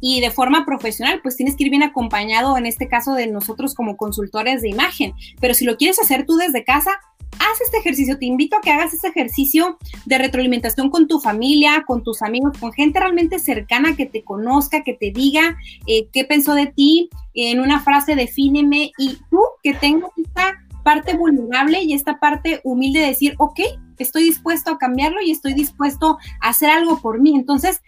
[0.00, 3.74] y de forma profesional, pues tienes que ir bien acompañado, en este caso de nosotros
[3.74, 5.12] como consultores de imagen.
[5.40, 6.90] Pero si lo quieres hacer tú desde casa,
[7.38, 8.18] haz este ejercicio.
[8.18, 12.58] Te invito a que hagas este ejercicio de retroalimentación con tu familia, con tus amigos,
[12.58, 15.56] con gente realmente cercana que te conozca, que te diga
[15.86, 17.10] eh, qué pensó de ti.
[17.34, 23.00] En una frase, defíneme y tú que tengas esta parte vulnerable y esta parte humilde
[23.00, 23.60] de decir, ok,
[24.04, 27.34] estoy dispuesto a cambiarlo y estoy dispuesto a hacer algo por mí.
[27.34, 27.82] Entonces,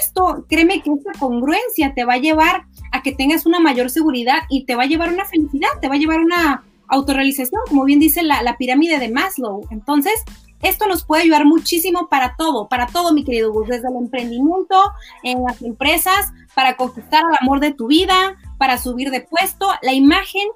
[0.00, 4.38] esto, créeme que esta congruencia te va a llevar a que tengas una mayor seguridad
[4.48, 8.00] y te va a llevar una felicidad, te va a llevar una autorrealización, como bien
[8.00, 9.66] dice la, la pirámide de Maslow.
[9.70, 10.24] Entonces,
[10.62, 14.82] esto nos puede ayudar muchísimo para todo, para todo, mi querido Gus, desde el emprendimiento,
[15.22, 19.66] en las empresas, para conquistar el amor de tu vida, para subir de puesto.
[19.82, 20.48] La imagen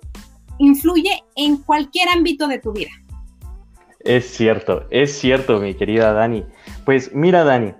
[0.58, 2.90] influye en cualquier ámbito de tu vida.
[4.00, 6.44] Es cierto, es cierto, mi querida Dani.
[6.84, 7.74] Pues mira, Dani,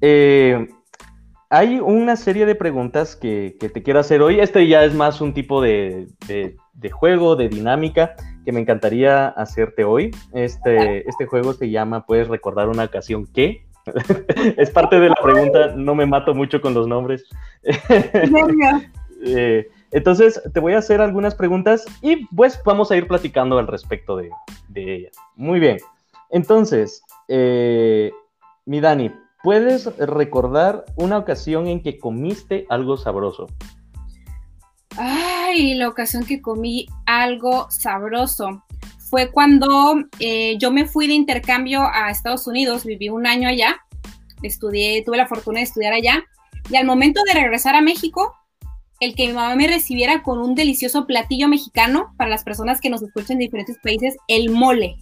[0.00, 0.68] eh,
[1.48, 4.40] hay una serie de preguntas que, te quiero hacer hoy.
[4.40, 6.06] Este ya es más un tipo de,
[6.92, 10.10] juego, de dinámica que me encantaría hacerte hoy.
[10.32, 13.64] Este, este juego se llama ¿Puedes recordar una ocasión qué?
[14.56, 17.24] es parte de la pregunta, no me mato mucho con los nombres.
[19.24, 23.66] eh, Entonces, te voy a hacer algunas preguntas y pues vamos a ir platicando al
[23.66, 24.30] respecto de,
[24.68, 25.10] de.
[25.36, 25.78] Muy bien.
[26.30, 28.12] Entonces, eh,
[28.66, 29.10] mi Dani,
[29.42, 33.48] ¿puedes recordar una ocasión en que comiste algo sabroso?
[34.96, 38.62] Ay, la ocasión que comí algo sabroso
[39.10, 43.80] fue cuando eh, yo me fui de intercambio a Estados Unidos, viví un año allá,
[44.42, 46.22] estudié, tuve la fortuna de estudiar allá,
[46.68, 48.36] y al momento de regresar a México,
[49.00, 52.90] el que mi mamá me recibiera con un delicioso platillo mexicano para las personas que
[52.90, 54.96] nos escuchan en diferentes países, el mole.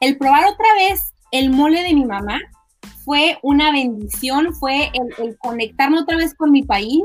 [0.00, 2.40] El probar otra vez el mole de mi mamá
[3.04, 7.02] fue una bendición, fue el, conectarme otra vez con mi país,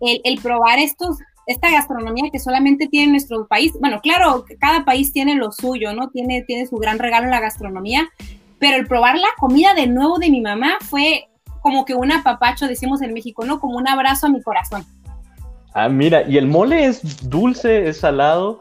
[0.00, 3.72] el, probar estos, esta gastronomía que solamente tiene nuestro país.
[3.80, 6.08] Bueno, claro, cada país tiene lo suyo, ¿no?
[6.08, 8.08] Tiene, tiene su gran regalo en la gastronomía,
[8.58, 11.28] pero el probar la comida de nuevo de mi mamá fue
[11.60, 13.58] como que un apapacho, decimos en México, ¿no?
[13.58, 14.86] Como un abrazo a mi corazón.
[15.78, 18.60] Ah, mira, y el mole es dulce, es salado.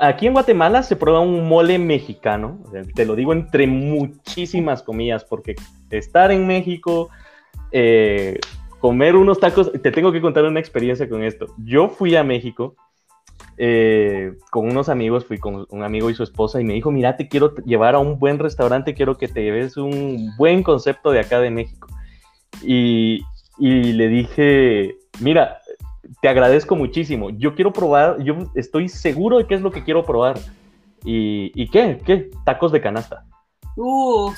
[0.00, 2.58] Aquí en Guatemala se prueba un mole mexicano,
[2.96, 5.54] te lo digo entre muchísimas comillas, porque
[5.90, 7.08] estar en México,
[7.70, 8.40] eh,
[8.80, 11.54] comer unos tacos, te tengo que contar una experiencia con esto.
[11.58, 12.74] Yo fui a México
[13.56, 17.16] eh, con unos amigos, fui con un amigo y su esposa y me dijo, mira,
[17.16, 21.20] te quiero llevar a un buen restaurante, quiero que te lleves un buen concepto de
[21.20, 21.86] acá de México.
[22.64, 23.20] Y,
[23.56, 25.57] y le dije, mira,
[26.20, 27.30] te agradezco muchísimo.
[27.30, 30.38] Yo quiero probar, yo estoy seguro de qué es lo que quiero probar.
[31.04, 32.00] ¿Y, qué?
[32.04, 32.30] ¿Qué?
[32.44, 33.24] Tacos de canasta.
[33.76, 34.32] Uh,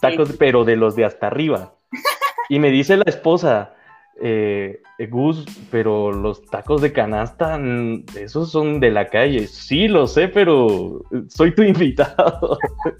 [0.00, 1.74] Tacos, pero de los de hasta arriba.
[2.48, 3.74] Y me dice la esposa,
[4.20, 9.46] eh, Gus, pero los tacos de canasta, mm, esos son de la calle.
[9.46, 12.58] Sí, lo sé, pero soy tu invitado.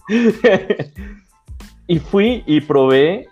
[1.87, 3.29] y fui y probé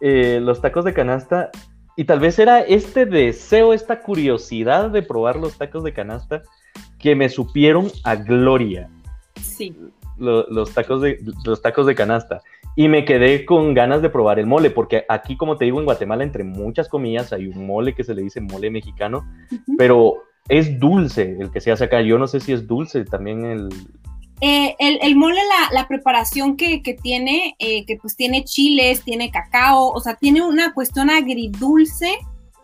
[0.00, 1.50] eh, los tacos de canasta
[1.98, 6.42] y tal vez era este deseo, esta curiosidad de probar los tacos de canasta
[6.96, 8.88] que me supieron a gloria.
[9.42, 9.76] Sí.
[10.16, 12.40] Los, tacos de, los tacos de canasta.
[12.76, 15.86] Y me quedé con ganas de probar el mole, porque aquí, como te digo, en
[15.86, 19.28] Guatemala, entre muchas comillas, hay un mole que se le dice mole mexicano,
[19.76, 22.00] pero es dulce el que se hace acá.
[22.00, 23.70] Yo no sé si es dulce también el,
[24.40, 25.40] eh, el, mole,
[25.72, 30.72] la, preparación que, tiene, eh, que pues tiene chiles, tiene cacao, o sea, tiene una
[30.72, 32.12] cuestión agridulce,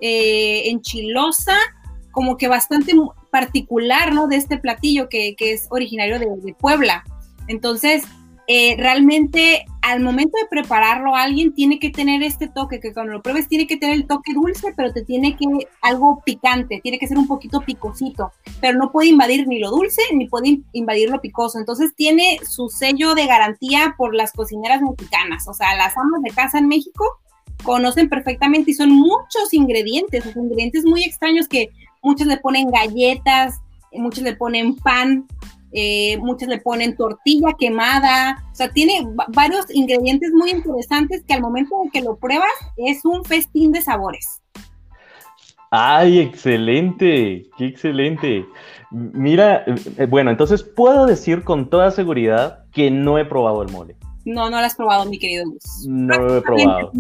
[0.01, 1.57] eh, enchilosa,
[2.13, 2.93] como que bastante
[3.31, 4.29] particular, ¿no?
[4.29, 7.03] De este platillo que, es originario de Puebla.
[7.49, 8.05] Entonces,
[8.47, 13.23] eh, realmente al momento de prepararlo alguien tiene que tener este toque, que cuando lo
[13.23, 15.47] pruebes tiene que tener el toque dulce, pero te tiene que
[15.83, 20.03] algo picante, tiene que ser un poquito picosito, pero no puede invadir ni lo dulce
[20.15, 21.59] ni puede invadir lo picoso.
[21.59, 26.31] Entonces tiene su sello de garantía por las cocineras mexicanas, o sea, las amas de
[26.31, 27.05] casa en México
[27.63, 31.71] conocen perfectamente y son muchos ingredientes, ingredientes muy extraños que
[32.03, 33.61] muchos le ponen galletas,
[33.93, 35.27] muchos le ponen pan,
[35.77, 41.41] eh, muchos le ponen tortilla quemada, o sea, tiene varios ingredientes muy interesantes que al
[41.41, 44.41] momento en que lo pruebas es un festín de sabores.
[45.73, 47.51] ¡Ay, excelente!
[47.59, 48.47] ¡Qué excelente!
[48.93, 53.97] Mira, eh, bueno, entonces puedo decir con toda seguridad que no he probado el mole.
[54.25, 55.87] No, no lo has probado, mi querido Luz.
[55.89, 56.93] No lo he probado.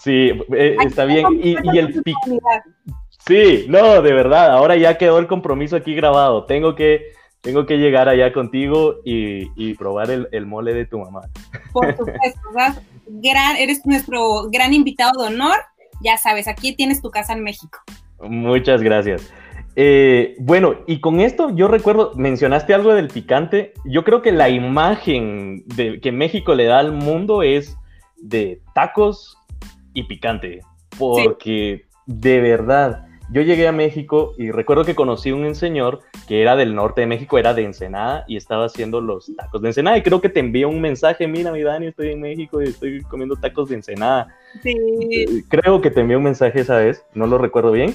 [0.00, 1.26] Sí, eh, está bien.
[1.42, 2.02] Y, y el
[3.26, 6.44] Sí, no, de verdad, ahora ya quedó el compromiso aquí grabado.
[6.44, 7.12] Tengo que
[7.46, 11.20] tengo que llegar allá contigo y, probar el, mole de tu mamá.
[11.72, 12.40] Por supuesto,
[13.06, 15.54] gran, eres nuestro gran invitado de honor.
[16.02, 17.78] Ya sabes, aquí tienes tu casa en México.
[18.18, 19.32] Muchas gracias.
[19.76, 23.74] Eh, bueno, y con esto yo recuerdo, mencionaste algo del picante.
[23.84, 27.76] Yo creo que la imagen de, que México le da al mundo es
[28.16, 29.38] de tacos
[29.94, 30.62] y picante.
[30.98, 36.42] Porque de verdad, yo llegué a México y recuerdo que conocí a un señor que
[36.42, 39.98] era del norte de México, era de Ensenada y estaba haciendo los tacos de Ensenada.
[39.98, 43.02] Y creo que te envió un mensaje, mira, mi Dani, estoy en México y estoy
[43.02, 44.28] comiendo tacos de Ensenada.
[44.62, 44.76] Sí.
[45.10, 47.94] Eh, creo que te envió un mensaje esa vez, no lo recuerdo bien.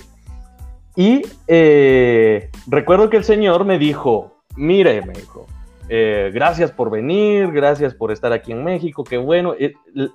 [0.96, 5.48] Y eh, recuerdo que el señor me dijo, mire, me dijo,
[5.88, 9.56] eh, gracias por venir, gracias por estar aquí en México, qué bueno.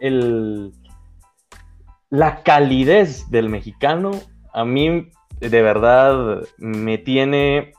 [0.01, 0.73] el,
[2.11, 4.11] la calidez del mexicano
[4.57, 7.75] a mí de verdad me tiene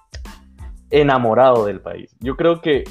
[0.92, 2.16] enamorado del país.
[2.20, 2.84] Yo creo que,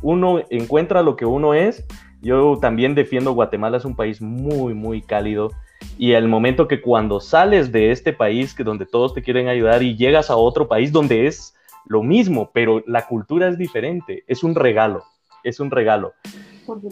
[0.00, 1.84] uno encuentra lo que uno es.
[2.22, 5.50] Yo también defiendo Guatemala, es un país muy, muy cálido.
[5.98, 9.82] Y el momento que cuando sales de este país, que donde todos te quieren ayudar,
[9.82, 14.42] y llegas a otro país donde es lo mismo, pero la cultura es diferente, es
[14.42, 15.04] un regalo,
[15.44, 16.14] es un regalo.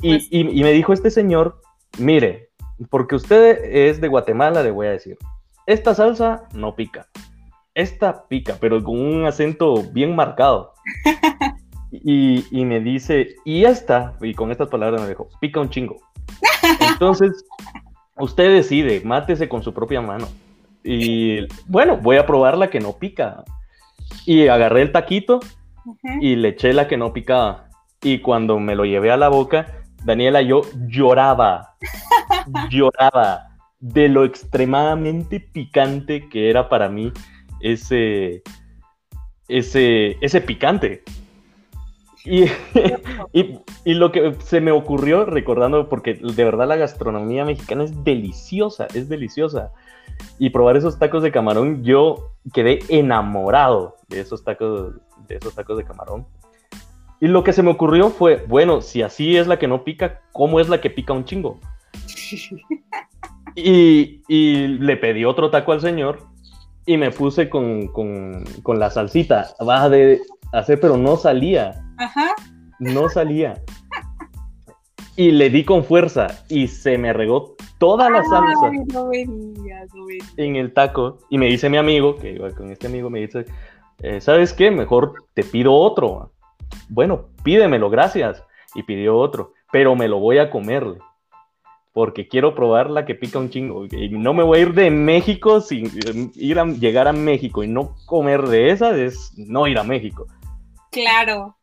[0.02, 1.62] y me dijo este señor,
[1.98, 2.50] mire,
[2.90, 5.16] porque usted es de Guatemala, le voy a decir,
[5.68, 7.06] esta salsa no pica.
[7.74, 10.72] esta pica, pero con un acento bien marcado.
[11.90, 15.96] Y, y, me dice, y esta, y con estas palabras me dijo, pica un chingo.
[16.92, 17.44] Entonces,
[18.18, 20.26] usted decide, mátese con su propia mano.
[20.84, 23.44] Y bueno, voy a probar la que no pica.
[24.26, 25.40] Y agarré el taquito
[26.20, 27.68] y le eché la que no picaba.
[28.02, 31.76] Y cuando me lo llevé a la boca, Daniela, yo lloraba,
[32.70, 33.47] lloraba
[33.80, 37.12] de lo extremadamente picante que era para mí
[37.60, 38.42] ese,
[39.48, 41.02] ese, ese picante.
[43.32, 43.54] Y,
[43.84, 48.86] y, lo que se me ocurrió recordando, porque de verdad la gastronomía mexicana es deliciosa,
[48.92, 49.72] es deliciosa.
[50.38, 54.94] Y probar esos tacos de camarón, yo quedé enamorado de esos tacos,
[55.26, 56.26] de esos tacos de camarón.
[57.20, 60.20] Y lo que se me ocurrió fue, bueno, si así es la que no pica,
[60.32, 61.58] ¿cómo es la que pica un chingo?
[63.55, 66.26] y, y le pedí otro taco al señor
[66.86, 70.20] y me puse con, con, con la salsita baja de
[70.53, 71.84] hacer, pero no salía.
[71.99, 72.34] Ajá.
[72.78, 73.62] No salía.
[75.16, 78.70] Y le di con fuerza y se me regó toda la salsa
[80.36, 81.18] en el taco.
[81.28, 83.44] Y me dice mi amigo, que iba con este amigo, me dice,
[84.01, 84.70] eh, ¿sabes qué?
[84.70, 86.32] Mejor te pido otro.
[86.88, 88.42] Bueno, pídemelo, gracias.
[88.74, 90.99] Y pidió otro, pero me lo voy a comerle
[91.99, 93.84] porque quiero probar la que pica un chingo.
[93.86, 97.64] Y no me voy a ir de México sin eh, ir a llegar a México
[97.64, 100.28] y no comer de esa es no ir a México.
[100.92, 101.57] Claro.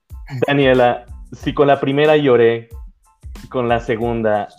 [0.46, 2.68] Daniela, si con la primera lloré,
[3.48, 4.50] con la segunda,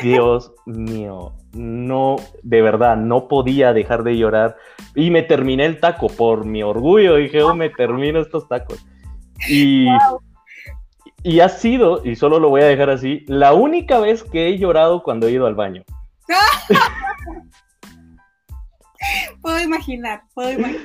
[0.00, 2.14] Dios mío, no,
[2.44, 4.56] de verdad, no podía dejar de llorar.
[4.94, 7.16] Y me terminé el taco por mi orgullo.
[7.16, 8.78] Dije, oh, me termino estos tacos.
[9.48, 9.88] Y,
[11.22, 14.58] y ha sido, y solo lo voy a dejar así, la única vez que he
[14.58, 15.82] llorado cuando he ido al baño.
[19.42, 20.82] puedo imaginar, puedo imaginar.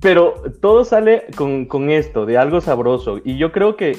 [0.00, 3.20] Pero todo sale con, esto, de algo sabroso.
[3.24, 3.96] Y yo creo que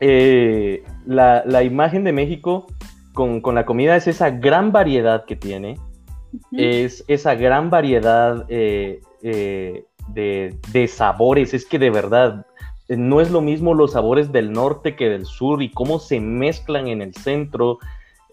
[0.00, 2.66] eh, la, imagen de México
[3.12, 5.78] con, la comida es esa gran variedad que tiene.
[6.52, 11.54] Es esa gran variedad eh, eh, de, de, sabores.
[11.54, 12.46] Es que de verdad,
[12.96, 16.88] no es lo mismo los sabores del norte que del sur y cómo se mezclan
[16.88, 17.78] en el centro.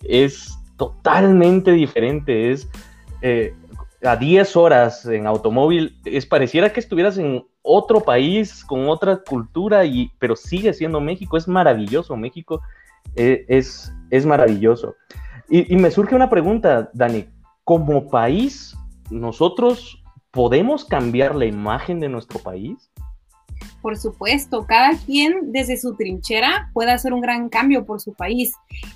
[0.04, 2.52] Es totalmente diferente.
[2.52, 2.70] Es
[4.04, 9.86] a 10 horas en automóvil, es pareciera que estuvieras en otro país, con otra cultura,
[9.86, 12.62] y, pero sigue siendo México, es maravilloso, México
[13.16, 14.96] eh, es, es maravilloso.
[15.50, 17.26] Y, y me surge una pregunta, Dani,
[17.64, 18.78] como país,
[19.10, 22.92] ¿nosotros podemos cambiar la imagen de nuestro país?
[23.82, 28.54] Por supuesto, cada quien desde su trinchera puede hacer un gran cambio por su país.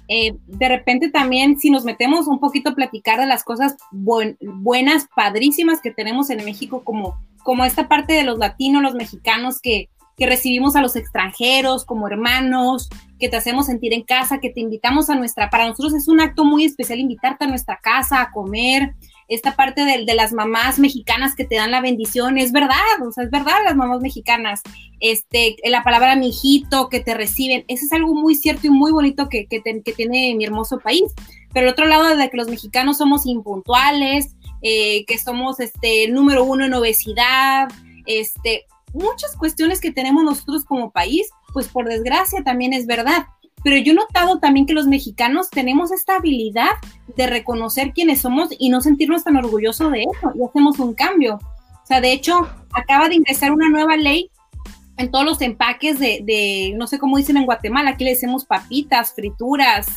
[0.08, 5.08] Eh, de repente también, si nos metemos un poquito a platicar de las cosas buenas,
[5.16, 9.90] padrísimas que tenemos en México, como, como esta parte de los latinos, los mexicanos que,
[10.18, 14.60] que recibimos a los extranjeros como hermanos, que te hacemos sentir en casa, que te
[14.60, 18.32] invitamos a nuestra, para nosotros es un acto muy especial invitarte a nuestra casa a
[18.32, 18.94] comer,
[19.32, 22.76] esta parte de, de, las mamás mexicanas que te dan la bendición, es verdad,
[23.08, 24.62] o sea, es verdad las mamás mexicanas,
[25.00, 28.92] este, la palabra mi hijito que te reciben, eso es algo muy cierto y muy
[28.92, 29.62] bonito que, que,
[29.94, 31.14] tiene mi hermoso país.
[31.54, 36.44] Pero el otro lado de que los mexicanos somos impuntuales, eh, que somos este, número
[36.44, 37.70] uno en obesidad,
[38.06, 43.26] este, muchas cuestiones que tenemos nosotros como país, pues por desgracia también es verdad
[43.64, 46.72] pero yo he notado también que los mexicanos tenemos esta habilidad
[47.16, 51.36] de reconocer quiénes somos y no sentirnos tan orgullosos de eso y hacemos un cambio.
[51.36, 54.32] O sea, de hecho, acaba de ingresar una nueva ley
[54.98, 59.14] en todos los empaques de, no sé cómo dicen en Guatemala, aquí le decimos papitas,
[59.14, 59.88] frituras,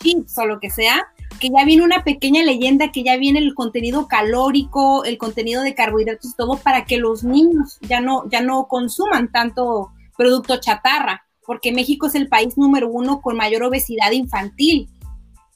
[0.00, 1.06] chips o lo que sea,
[1.40, 5.74] que ya viene una pequeña leyenda, que ya viene el contenido calórico, el contenido de
[5.74, 11.23] carbohidratos y todo para que los niños ya no, ya no consuman tanto producto chatarra
[11.46, 14.88] porque México es el país número uno con mayor obesidad infantil.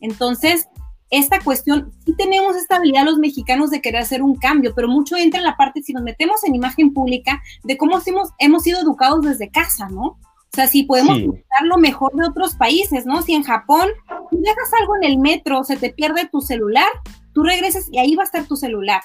[0.00, 0.68] Entonces,
[1.10, 5.16] esta cuestión, sí tenemos esta habilidad los mexicanos de querer hacer un cambio, pero mucho
[5.16, 8.80] entra en la parte, si nos metemos en imagen pública, de cómo hemos, hemos sido
[8.80, 10.18] educados desde casa, ¿no?
[10.50, 11.30] O sea, si podemos sí.
[11.64, 13.22] lo mejor de otros países, ¿no?
[13.22, 13.88] Si en Japón
[14.30, 16.88] tú dejas algo en el metro, se te pierde tu celular,
[17.32, 19.02] tú regresas y ahí va a estar tu celular.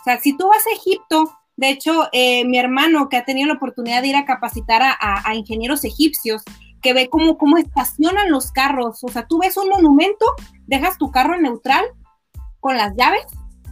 [0.00, 3.48] O sea, si tú vas a Egipto de hecho, eh, mi hermano que ha tenido
[3.48, 6.42] la oportunidad de ir a capacitar a, ingenieros egipcios,
[6.82, 9.02] que ve cómo, cómo estacionan los carros.
[9.02, 10.26] O sea, tú ves un monumento,
[10.66, 11.84] dejas tu carro en neutral
[12.60, 13.24] con las llaves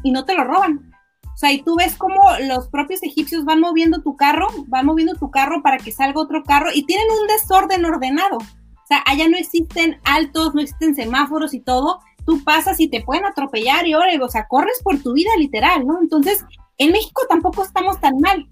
[0.02, 0.92] y no te lo roban.
[1.22, 5.14] O sea, y tú ves cómo los propios egipcios van moviendo tu carro, van moviendo
[5.14, 8.38] tu carro para que salga otro carro y tienen un desorden ordenado.
[8.38, 13.02] O sea, allá no existen altos, no existen semáforos y todo, tú pasas y te
[13.02, 16.00] pueden atropellar y ahora, o sea, corres por tu vida literal, ¿no?
[16.00, 16.44] Entonces,
[16.78, 18.48] en México tampoco estamos tan mal,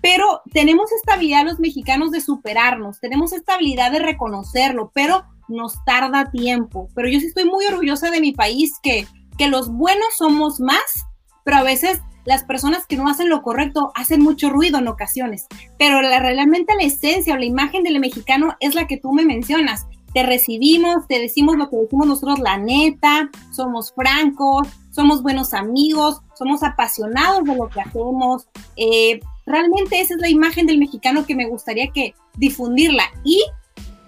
[0.00, 5.84] pero tenemos esta habilidad los mexicanos de superarnos, tenemos esta habilidad de reconocerlo, pero nos
[5.84, 6.88] tarda tiempo.
[6.94, 9.06] Pero yo sí estoy muy orgullosa de mi país, que,
[9.38, 11.06] que los buenos somos más,
[11.44, 15.46] pero a veces las personas que no hacen lo correcto hacen mucho ruido en ocasiones.
[15.78, 19.24] Pero la, realmente la esencia o la imagen del mexicano es la que tú me
[19.24, 19.86] mencionas.
[20.16, 26.22] Te recibimos, te decimos lo que decimos nosotros, la neta, somos francos, somos buenos amigos,
[26.32, 28.48] somos apasionados de lo que hacemos.
[28.76, 33.02] Eh, realmente esa es la imagen del mexicano que me gustaría que difundirla.
[33.24, 33.44] Y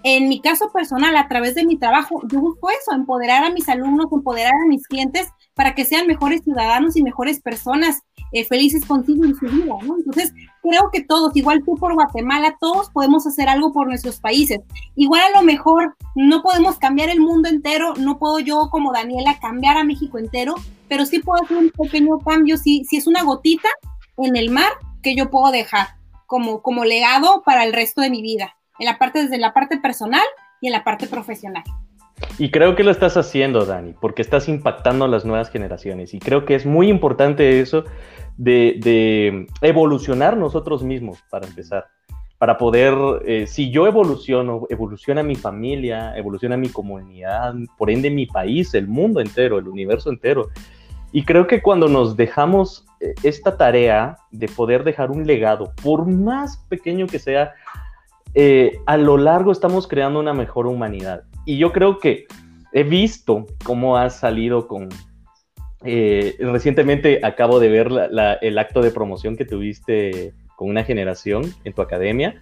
[0.02, 3.68] en mi caso personal, a través de mi trabajo, yo busco eso, empoderar a mis
[3.68, 8.00] alumnos, empoderar a mis clientes para que sean mejores ciudadanos y mejores personas
[8.32, 9.96] eh, felices contigo en su vida, ¿no?
[9.96, 14.60] Entonces, creo que todos, igual tú por Guatemala, todos podemos hacer algo por nuestros países.
[14.96, 19.38] Igual a lo mejor no podemos cambiar el mundo entero, no puedo yo como Daniela
[19.40, 20.54] cambiar a México entero,
[20.88, 23.68] pero sí puedo hacer un pequeño cambio, si, si es una gotita
[24.18, 24.72] en el mar
[25.02, 25.88] que yo puedo dejar
[26.26, 29.78] como, como legado para el resto de mi vida, en la parte, desde la parte
[29.78, 30.22] personal
[30.60, 31.64] y en la parte profesional.
[32.38, 36.14] Y creo que lo estás haciendo, Dani, porque estás impactando a las nuevas generaciones.
[36.14, 37.84] Y creo que es muy importante eso
[38.36, 41.86] de, evolucionar nosotros mismos, para empezar.
[42.38, 42.94] Para poder,
[43.26, 48.86] eh, si yo evoluciono, evoluciona mi familia, evoluciona mi comunidad, por ende mi país, el
[48.86, 50.50] mundo entero, el universo entero.
[51.10, 56.06] Y creo que cuando nos dejamos eh, esta tarea de poder dejar un legado, por
[56.06, 57.54] más pequeño que sea,
[58.34, 62.26] eh, a lo largo estamos creando una mejor humanidad y yo creo que
[62.74, 64.90] he visto cómo has salido con...
[65.82, 67.90] Eh, recientemente acabo de ver
[68.42, 72.38] el acto de promoción que tuviste con una generación en tu academia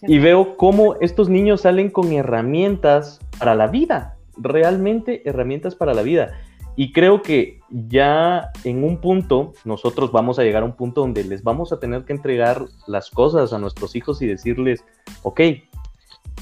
[0.00, 6.00] y veo cómo estos niños salen con herramientas para la vida, realmente herramientas para la
[6.00, 6.40] vida.
[6.74, 11.22] Y creo que ya en un punto, nosotros vamos a llegar a un punto donde
[11.22, 14.84] les vamos a tener que entregar las cosas a nuestros hijos y decirles,
[15.22, 15.40] ok,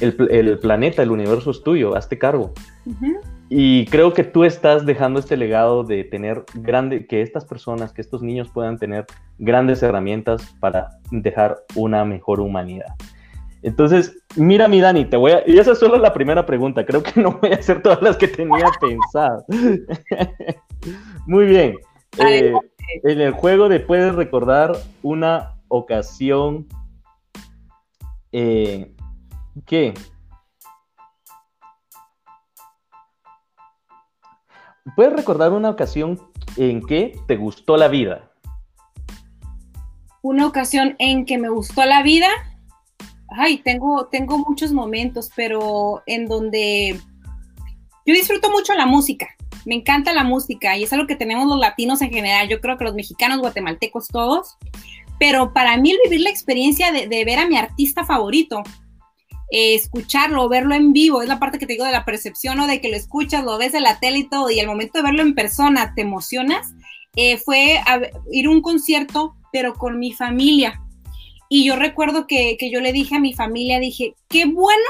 [0.01, 2.53] el, planeta, el universo es tuyo, hazte cargo.
[3.49, 8.01] Y creo que tú estás dejando este legado de tener grande, que estas personas, que
[8.01, 9.07] estos niños puedan tener
[9.39, 12.95] grandes herramientas para dejar una mejor humanidad.
[13.63, 17.03] Entonces, mira mi Dani, te voy a, y esa es solo la primera pregunta, creo
[17.03, 19.45] que no voy a hacer todas las que tenía pensado.
[21.27, 21.77] Muy bien.
[22.19, 22.53] Eh,
[23.03, 26.67] en el juego de puedes recordar una ocasión
[28.33, 28.94] eh,
[29.67, 29.95] ¿Qué?
[34.97, 36.21] ¿Puedes recordar una ocasión
[36.57, 38.31] en que te gustó la vida?
[40.23, 42.29] Una ocasión en que me gustó la vida.
[43.29, 47.01] Ay, tengo, tengo muchos momentos, pero en donde
[48.07, 49.29] yo disfruto mucho la música.
[49.65, 52.49] Me encanta la música y es algo que tenemos los latinos en general.
[52.49, 54.57] Yo creo que los mexicanos, guatemaltecos, todos.
[55.19, 58.63] Pero para mí el vivir la experiencia de ver a mi artista favorito,
[59.51, 62.67] eh, escucharlo, verlo en vivo, es la parte que te digo de la percepción, o
[62.67, 65.23] De que lo escuchas, lo ves en la y todo, y el momento de verlo
[65.23, 66.75] en persona te emocionas,
[67.17, 67.81] eh, fue
[68.33, 70.81] ir a un concierto, pero con mi familia.
[71.49, 74.83] Y yo recuerdo que, yo le dije a mi familia, dije, qué bueno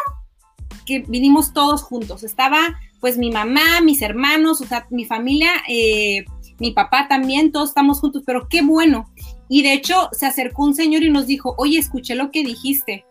[0.86, 2.22] que vinimos todos juntos.
[2.22, 6.24] Estaba pues mi mamá, mis hermanos, o sea, mi familia, eh,
[6.58, 9.10] mi papá también, todos estamos juntos, pero qué bueno.
[9.48, 13.04] Y de hecho se acercó un señor y nos dijo, oye, escuché lo que dijiste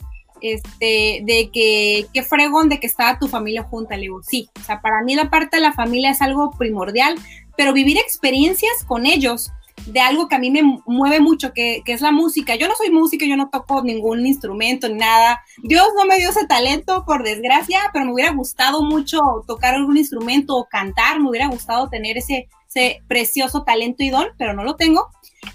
[0.44, 3.96] este, de que, qué fregón de que estaba tu familia junta.
[3.96, 7.16] Le digo, sí, o sea, para mí la parte de la familia es algo primordial,
[7.58, 9.52] pero vivir experiencias con ellos
[9.86, 12.56] de algo que a mí me mueve mucho, que, que, es la música.
[12.56, 15.44] Yo no soy música, yo no toco ningún instrumento ni nada.
[15.62, 19.98] Dios no me dio ese talento, por desgracia, pero me hubiera gustado mucho tocar algún
[19.98, 24.64] instrumento o cantar, me hubiera gustado tener ese, ese precioso talento y don, pero no
[24.64, 25.10] lo tengo.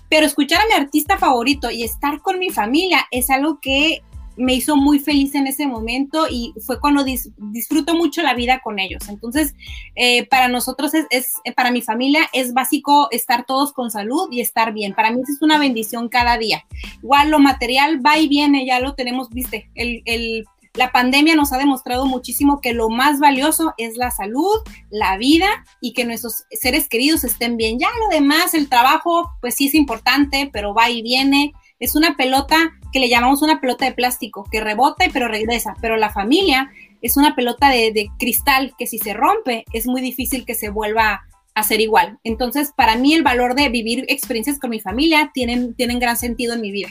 [0.08, 4.02] Pero escuchar a mi artista favorito y estar con mi familia es algo que
[4.38, 8.78] me hizo muy feliz en ese momento y fue cuando disfruto mucho la vida con
[8.78, 9.08] ellos.
[9.08, 9.54] Entonces,
[9.94, 14.40] eh, para nosotros es, eh, para mi familia es básico estar todos con salud y
[14.40, 14.94] estar bien.
[14.94, 16.64] Para mí es una bendición cada día.
[17.02, 21.58] Igual lo material va y viene, ya lo tenemos, viste, el, la pandemia nos ha
[21.58, 24.56] demostrado muchísimo que lo más valioso es la salud,
[24.90, 25.48] la vida
[25.80, 27.80] y que nuestros seres queridos estén bien.
[27.80, 31.52] Ya lo demás, el trabajo, pues sí es importante, pero va y viene.
[31.80, 32.56] Es una pelota
[32.92, 36.70] que le llamamos una pelota de plástico, que rebota y pero regresa, pero la familia
[37.02, 41.22] es una pelota de, cristal que si se rompe es muy difícil que se vuelva
[41.54, 42.18] a ser igual.
[42.24, 46.54] Entonces, para mí el valor de vivir experiencias con mi familia tienen, tienen gran sentido
[46.54, 46.88] en mi vida.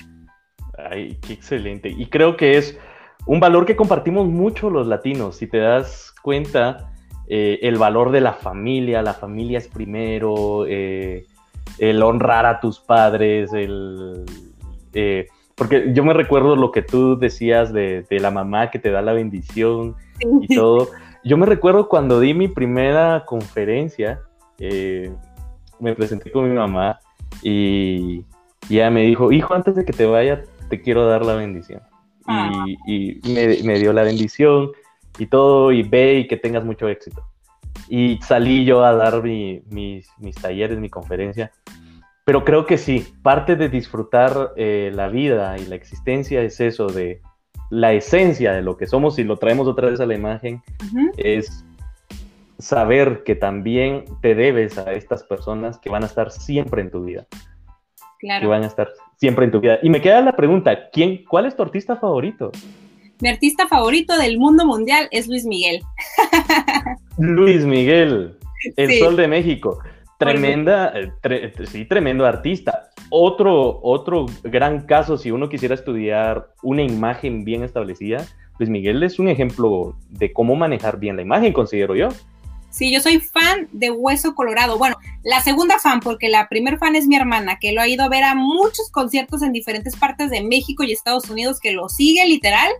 [0.90, 1.90] Ay, qué excelente.
[1.90, 2.78] Y creo que es
[3.26, 5.38] un valor que compartimos mucho los latinos.
[5.38, 6.94] Si te das cuenta,
[7.28, 11.26] eh, el valor de la familia, la familia es primero, eh,
[11.78, 14.26] el honrar a tus padres, el...
[14.94, 19.02] Eh, porque yo me recuerdo lo que tú decías de, la mamá que te da
[19.02, 19.96] la bendición
[20.42, 20.90] y todo.
[21.24, 24.22] Yo me recuerdo cuando di mi primera conferencia,
[24.60, 27.00] me presenté con mi mamá
[27.42, 28.24] y,
[28.70, 31.82] ella me dijo, hijo, antes de que te vaya, te quiero dar la bendición.
[32.86, 33.30] Y, ah.
[33.30, 34.72] me, me, dio la bendición
[35.18, 37.24] y todo, y ve y que tengas mucho éxito.
[37.90, 41.52] Y salí yo a dar mis, mis, talleres, mi conferencia.
[42.28, 46.88] Pero creo que sí, parte de disfrutar eh, la vida y la existencia es eso,
[46.88, 47.22] de
[47.70, 50.62] la esencia de lo que somos y lo traemos otra vez a la imagen,
[51.16, 51.64] es
[52.60, 57.06] saber que también te debes a estas personas que van a estar siempre en tu
[57.06, 57.26] vida.
[58.20, 58.42] Claro.
[58.42, 59.80] Que van a estar siempre en tu vida.
[59.82, 62.52] Y me queda la pregunta, ¿quién, ¿cuál es tu artista favorito?
[63.22, 65.80] Mi artista favorito del mundo mundial es Luis Miguel.
[67.18, 68.38] Luis Miguel,
[68.76, 69.80] el Sol de México.
[70.18, 72.90] Tremenda, eh, sí, tremendo artista.
[73.10, 78.26] Otro, otro gran caso, si uno quisiera estudiar una imagen bien establecida,
[78.58, 82.10] Luis Miguel es un ejemplo de cómo manejar bien la imagen, considero yo.
[82.70, 84.78] Sí, yo soy fan de Hueso Colorado.
[84.78, 88.04] Bueno, la segunda fan, porque la primer fan es mi hermana, que lo ha ido
[88.04, 91.90] a ver a muchos conciertos en diferentes partes de México y Estados Unidos, que lo
[91.90, 92.72] sigue literal.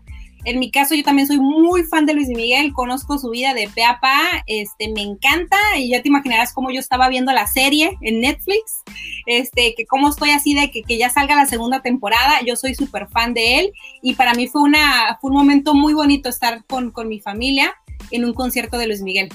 [0.46, 3.70] En mi caso, yo también soy muy fan de Luis Miguel, conozco su vida de
[3.74, 7.48] pe a pa, este, me encanta y ya te imaginarás cómo yo estaba viendo la
[7.48, 8.84] serie en Netflix,
[9.26, 12.76] este, que cómo estoy así de que, que ya salga la segunda temporada, yo soy
[12.76, 13.72] súper fan de él
[14.02, 17.74] y para mí fue, una, fue un momento muy bonito estar con, con mi familia
[18.12, 19.30] en un concierto de Luis Miguel.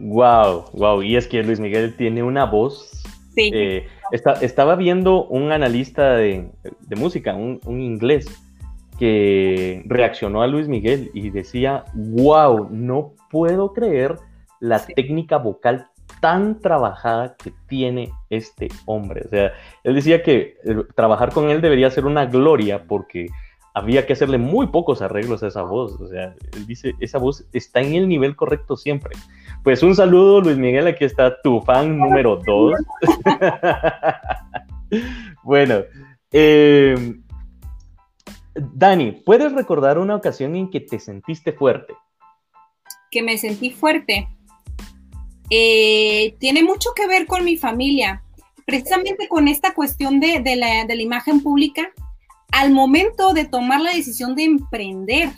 [0.00, 1.02] Wow, wow.
[1.02, 3.02] Y es que Luis Miguel tiene una voz.
[3.34, 3.50] Sí.
[3.52, 3.86] Eh,
[4.40, 6.50] estaba viendo un analista de,
[6.96, 8.26] música, un, inglés,
[9.00, 14.16] que reaccionó a Luis Miguel y decía, wow, no puedo creer
[14.60, 15.86] la técnica vocal
[16.20, 19.22] tan trabajada que tiene este hombre.
[19.24, 23.28] O sea, él decía que eh, trabajar con él debería ser una gloria porque
[23.72, 25.98] había que hacerle muy pocos arreglos a esa voz.
[25.98, 29.16] O sea, él dice, esa voz está en el nivel correcto siempre.
[29.64, 32.74] Pues un saludo, Luis Miguel, aquí está tu fan número dos.
[35.42, 35.84] bueno,
[36.32, 37.14] eh,
[38.74, 41.94] Dani, ¿puedes recordar una ocasión en que te sentiste fuerte?
[43.10, 44.28] Que me sentí fuerte.
[45.50, 48.22] Eh, tiene mucho que ver con mi familia,
[48.66, 51.90] precisamente con esta cuestión de, la, imagen pública,
[52.52, 55.30] al momento de tomar la decisión de emprender,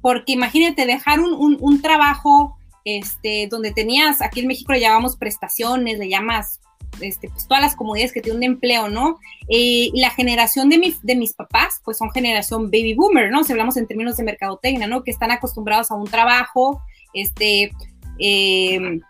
[0.00, 2.58] porque imagínate dejar un trabajo
[2.96, 6.60] este, donde tenías, aquí en México le llamamos prestaciones, le llamas
[7.00, 9.18] este, pues, todas las comodidades que tiene un empleo, ¿no?
[9.48, 13.44] Eh, la generación de, de mis papás, pues son generación baby boomer, ¿no?
[13.44, 15.04] Si hablamos en términos de mercadotecnia, ¿no?
[15.04, 16.82] Que están acostumbrados a un trabajo,
[17.14, 17.70] este,
[18.18, 19.00] em,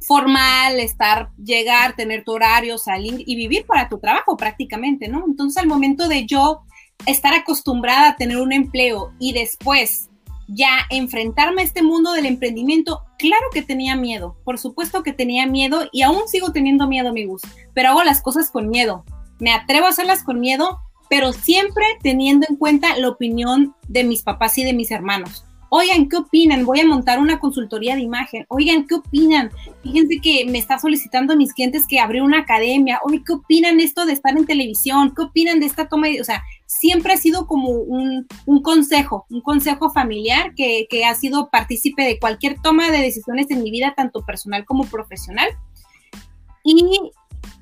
[0.00, 5.24] formal, estar, llegar, tener tu horario, salir y vivir para tu trabajo prácticamente, ¿no?
[5.26, 6.62] Entonces al momento de yo
[7.06, 10.07] estar acostumbrada a tener un empleo y después
[10.48, 15.46] ya enfrentarme a este mundo del emprendimiento, claro que tenía miedo, por supuesto que tenía
[15.46, 17.42] miedo y aún sigo teniendo miedo, amigos,
[17.74, 19.04] pero hago las cosas con miedo.
[19.38, 24.22] Me atrevo a hacerlas con miedo, pero siempre teniendo en cuenta la opinión de mis
[24.22, 25.44] papás y de mis hermanos.
[25.70, 26.64] Oigan, ¿qué opinan?
[26.64, 28.46] Voy a montar una consultoría de imagen.
[28.48, 29.50] Oigan, ¿qué opinan?
[29.82, 33.00] Fíjense que me está solicitando a mis clientes que abrir una academia.
[33.04, 35.12] Oye, ¿qué opinan esto de estar en televisión?
[35.14, 36.08] ¿Qué opinan de esta toma.
[36.18, 38.26] O sea, siempre ha sido como un,
[38.62, 43.62] consejo, un consejo familiar que, que, ha sido partícipe de cualquier toma de decisiones en
[43.62, 45.48] mi vida, tanto personal como profesional.
[46.62, 47.00] Y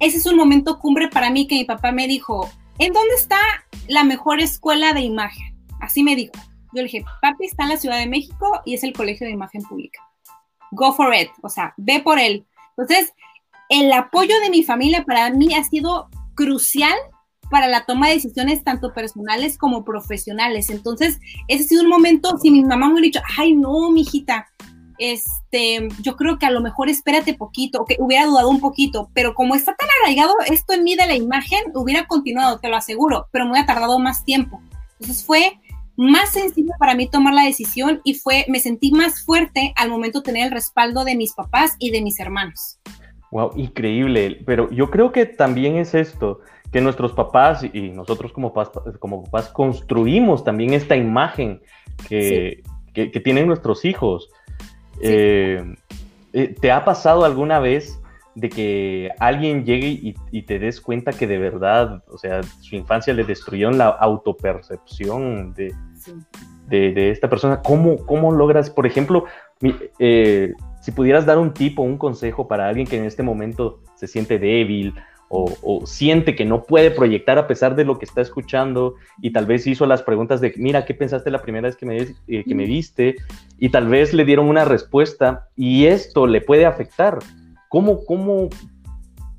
[0.01, 3.39] ese es un momento cumbre para mí que mi papá me dijo, ¿en dónde está
[3.87, 5.57] la mejor escuela de imagen?
[5.81, 6.33] Así me dijo.
[6.75, 9.33] Yo le dije, papi está en la Ciudad de México y es el Colegio de
[9.33, 10.03] Imagen Pública.
[10.73, 12.45] Go for it, o sea, ve por él.
[12.77, 13.15] Entonces,
[13.69, 16.97] el apoyo de mi familia para mí ha sido crucial
[17.51, 20.71] para la toma de decisiones tanto personales como profesionales.
[20.71, 21.19] Entonces,
[21.49, 24.47] ese ha sido un momento, si mi mamá me hubiera dicho, ay, no, mijita,
[24.99, 29.35] este, yo creo que a lo mejor espérate poquito, que hubiera dudado un poquito, pero
[29.35, 33.29] como está tan arraigado esto en mí de la imagen, hubiera continuado, te lo aseguro,
[33.33, 34.61] pero me hubiera tardado más tiempo.
[34.99, 35.61] Entonces fue
[35.97, 40.21] más sencillo para mí tomar la decisión y fue, me sentí más fuerte al momento
[40.21, 42.79] de tener el respaldo de mis papás y de mis hermanos.
[43.33, 46.41] Wow, increíble, pero yo creo que también es esto,
[46.73, 51.61] que nuestros papás y nosotros como papás, como papás construimos también esta imagen
[52.09, 52.63] que,
[53.23, 54.29] tienen nuestros hijos.
[55.01, 55.63] Eh,
[56.33, 58.01] eh, ¿Te ha pasado alguna vez
[58.35, 63.15] de que alguien llegue y, te des cuenta que de verdad, o sea, su infancia
[63.15, 65.75] le destruyó la autopercepción de,
[66.69, 67.63] de, esta persona?
[67.63, 69.25] ¿Cómo, ¿Cómo logras, por ejemplo,
[69.99, 70.53] eh,
[70.83, 74.39] si pudieras dar un tipo, un consejo para alguien que en este momento se siente
[74.39, 74.95] débil
[75.29, 79.47] o, siente que no puede proyectar a pesar de lo que está escuchando y tal
[79.47, 82.55] vez hizo las preguntas de, mira, ¿qué pensaste la primera vez que me, eh, que
[82.55, 83.17] me viste?
[83.59, 87.19] Y tal vez le dieron una respuesta y esto le puede afectar.
[87.69, 88.49] ¿Cómo, cómo,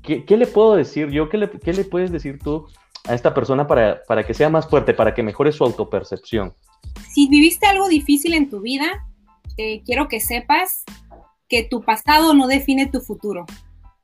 [0.02, 1.28] qué, le puedo decir yo?
[1.28, 2.66] ¿Qué le, ¿Qué le, puedes decir tú
[3.06, 6.52] a esta persona para, para que sea más fuerte, para que mejore su autopercepción?
[7.10, 9.06] Si viviste algo difícil en tu vida,
[9.56, 10.84] eh, quiero que sepas
[11.48, 13.46] que tu pasado no define tu futuro.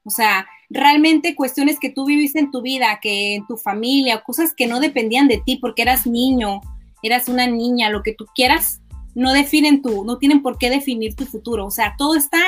[0.05, 4.53] O sea, realmente cuestiones que tú viviste en tu vida, que en tu familia, cosas
[4.55, 6.61] que no dependían de ti porque eras niño,
[7.03, 8.81] eras una niña, lo que tú quieras,
[9.14, 11.66] no definen tu, no tienen por qué definir tu futuro.
[11.66, 12.41] O sea, todo está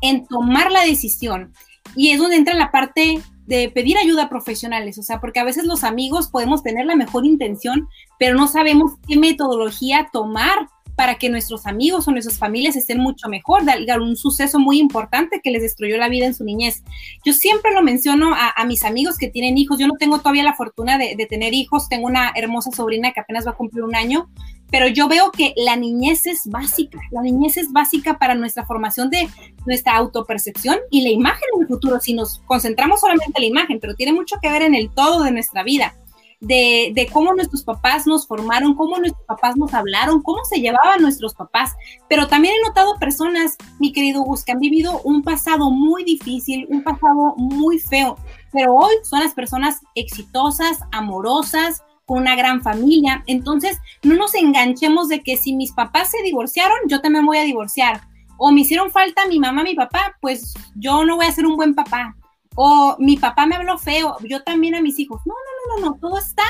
[0.00, 1.52] en tomar la decisión.
[1.96, 5.44] Y es donde entra la parte de pedir ayuda a profesionales, o sea, porque a
[5.44, 10.68] veces los amigos podemos tener la mejor intención, pero no sabemos qué metodología tomar
[11.00, 15.40] para que nuestros amigos o nuestras familias estén mucho mejor, dar un suceso muy importante
[15.42, 16.84] que les destruyó la vida en su niñez.
[17.24, 20.52] Yo siempre lo menciono a, mis amigos que tienen hijos, yo no tengo todavía la
[20.52, 24.28] fortuna de, tener hijos, tengo una hermosa sobrina que apenas va a cumplir un año,
[24.70, 29.08] pero yo veo que la niñez es básica, la niñez es básica para nuestra formación
[29.08, 29.26] de
[29.64, 33.80] nuestra autopercepción y la imagen en el futuro, si nos concentramos solamente en la imagen,
[33.80, 35.94] pero tiene mucho que ver en el todo de nuestra vida
[36.40, 41.34] de, cómo nuestros papás nos formaron, cómo nuestros papás nos hablaron, cómo se llevaban nuestros
[41.34, 41.74] papás.
[42.08, 46.66] Pero también he notado personas, mi querido Gus, que han vivido un pasado muy difícil,
[46.70, 48.16] un pasado muy feo,
[48.52, 53.22] pero hoy son las personas exitosas, amorosas, con una gran familia.
[53.28, 57.44] Entonces, no nos enganchemos de que si mis papás se divorciaron, yo también voy a
[57.44, 58.00] divorciar.
[58.36, 61.56] O me hicieron falta mi mamá, mi papá, pues yo no voy a ser un
[61.56, 62.16] buen papá.
[62.56, 65.20] O mi papá me habló feo, yo también a mis hijos.
[65.24, 66.42] No, no, no, no, todo está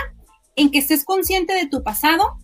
[0.56, 2.38] en que estés consciente de tu pasado,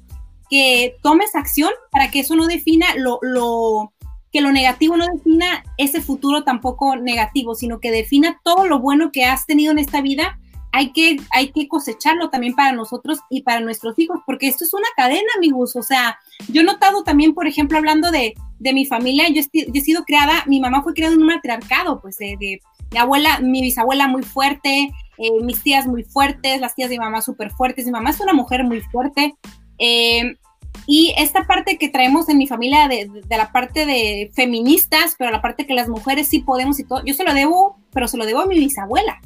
[0.48, 3.92] que tomes acción para que eso no defina lo, lo,
[4.36, 9.11] que lo negativo no defina ese futuro tampoco negativo, sino que defina todo lo bueno
[9.11, 10.38] que has tenido en esta vida.
[10.72, 14.74] Hay que, hay que cosecharlo también para nosotros y para nuestros hijos, porque esto es
[14.74, 15.74] una cadena, amigos.
[15.74, 19.80] O sea, yo he notado también, por ejemplo, hablando de, de mi familia, yo, he
[19.80, 22.61] sido creada, mi mamá fue creada en un matriarcado, pues de, de
[22.93, 27.05] mi abuela, mi bisabuela muy fuerte, eh, mis tías muy fuertes, las tías de mi
[27.05, 29.34] mamá súper fuertes, mi mamá es una mujer muy fuerte.
[29.78, 30.37] Eh,
[30.87, 35.43] y esta parte que traemos en mi familia de, la parte de feministas, pero la
[35.43, 38.26] parte que las mujeres sí podemos y todo, yo se lo debo, pero se lo
[38.26, 39.20] debo a mi bisabuela.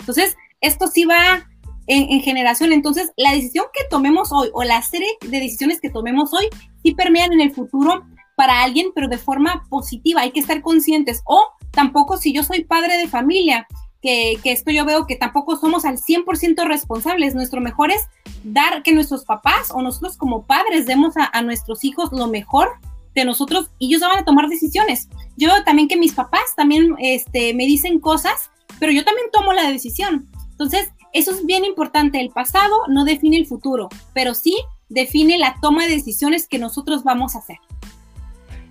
[0.00, 1.46] Entonces, esto sí va
[1.86, 2.72] en, en, generación.
[2.72, 6.48] Entonces, la decisión que tomemos hoy o la serie de decisiones que tomemos hoy
[6.82, 10.22] sí permean en el futuro para alguien, pero de forma positiva.
[10.22, 11.22] Hay que estar conscientes.
[11.26, 13.66] O tampoco si yo soy padre de familia,
[14.00, 17.34] que, esto yo veo que tampoco somos al 100% responsables.
[17.34, 18.02] Nuestro mejor es
[18.44, 22.68] dar que nuestros papás o nosotros como padres demos a, nuestros hijos lo mejor
[23.14, 25.08] de nosotros y ellos van a tomar decisiones.
[25.36, 29.70] Yo también que mis papás también este, me dicen cosas, pero yo también tomo la
[29.70, 30.28] decisión.
[30.50, 32.20] Entonces, eso es bien importante.
[32.20, 34.56] El pasado no define el futuro, pero sí
[34.88, 37.58] define la toma de decisiones que nosotros vamos a hacer.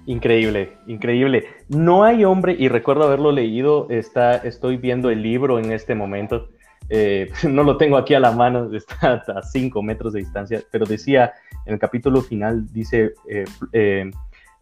[0.08, 1.48] Increíble, increíble.
[1.68, 6.48] No hay hombre, y recuerdo haberlo leído, está, estoy viendo el libro en este momento,
[6.88, 10.86] eh, no lo tengo aquí a la mano, está a cinco metros de distancia, pero
[10.86, 11.34] decía
[11.66, 13.44] en el capítulo final, dice, eh,
[13.74, 14.10] eh,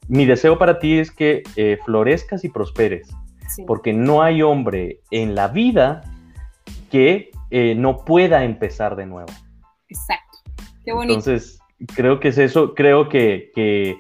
[0.07, 1.43] mi deseo para ti es que
[1.85, 3.15] florezcas y prosperes,
[3.67, 6.01] porque no hay hombre en la vida
[6.89, 7.29] que
[7.77, 9.31] no pueda empezar de nuevo.
[9.89, 10.39] Exacto,
[10.83, 11.19] qué bonito.
[11.19, 11.59] Entonces,
[11.95, 13.51] creo que es eso, creo que...
[13.53, 13.99] que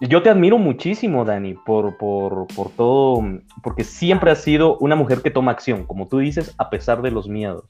[0.00, 3.22] yo te admiro muchísimo, Dani, por, por, por, todo,
[3.62, 7.10] porque siempre has sido una mujer que toma acción, como tú dices, a pesar de
[7.10, 7.64] los miedos.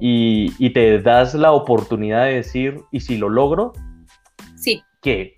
[0.00, 3.72] Y, y, te das la oportunidad de decir, ¿y si lo logro?
[4.54, 4.82] Sí.
[5.02, 5.36] ¿Qué?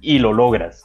[0.00, 0.84] Y lo logras.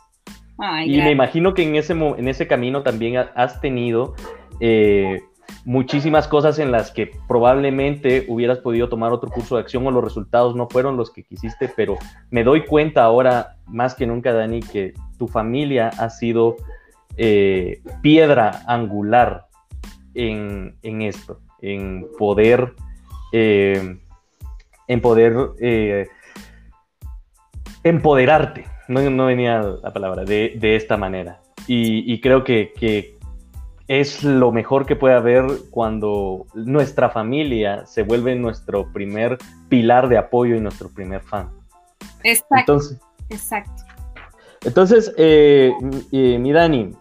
[0.86, 4.14] y me imagino que en ese, en ese camino también has tenido
[4.60, 5.22] eh,
[5.66, 10.04] muchísimas cosas en las que probablemente hubieras podido tomar otro curso de acción o los
[10.04, 11.98] resultados no fueron los que quisiste, pero
[12.32, 16.56] me doy cuenta ahora más que nunca, Dani, que tu familia ha sido
[17.18, 19.48] eh, piedra angular
[20.14, 22.74] en, esto, en poder,
[23.34, 23.98] eh,
[24.88, 26.08] en poder eh,
[27.84, 31.42] empoderarte, no, venía la palabra, de, esta manera.
[31.68, 33.17] Y, creo que
[33.88, 39.38] es lo mejor que puede haber cuando nuestra familia se vuelve nuestro primer
[39.70, 41.50] pilar de apoyo y nuestro primer fan.
[42.24, 42.56] Exacto.
[42.58, 43.84] Entonces, exacto.
[44.66, 45.72] Entonces, eh,
[46.12, 46.92] eh, mi Dani,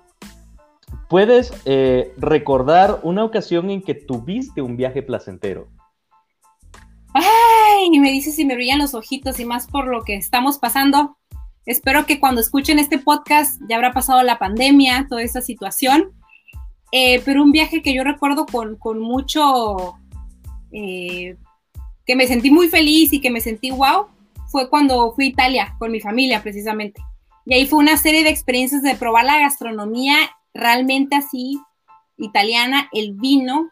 [1.09, 5.69] ¿puedes eh, recordar una ocasión en que tuviste un viaje placentero?
[7.15, 11.17] Ay, me dices si me brillan los ojitos y más por lo que estamos pasando.
[11.65, 16.13] Espero que cuando escuchen este podcast ya habrá pasado la pandemia, toda esa situación.
[16.93, 19.97] Eh, pero un viaje que yo recuerdo con, con mucho,
[20.73, 21.37] eh,
[22.07, 24.07] que me sentí muy feliz y que me sentí wow,
[24.49, 27.03] fue cuando fui a Italia con mi familia precisamente.
[27.45, 30.17] Y ahí fue una serie de experiencias de probar la gastronomía
[30.55, 31.61] realmente así,
[32.17, 33.71] italiana, el vino.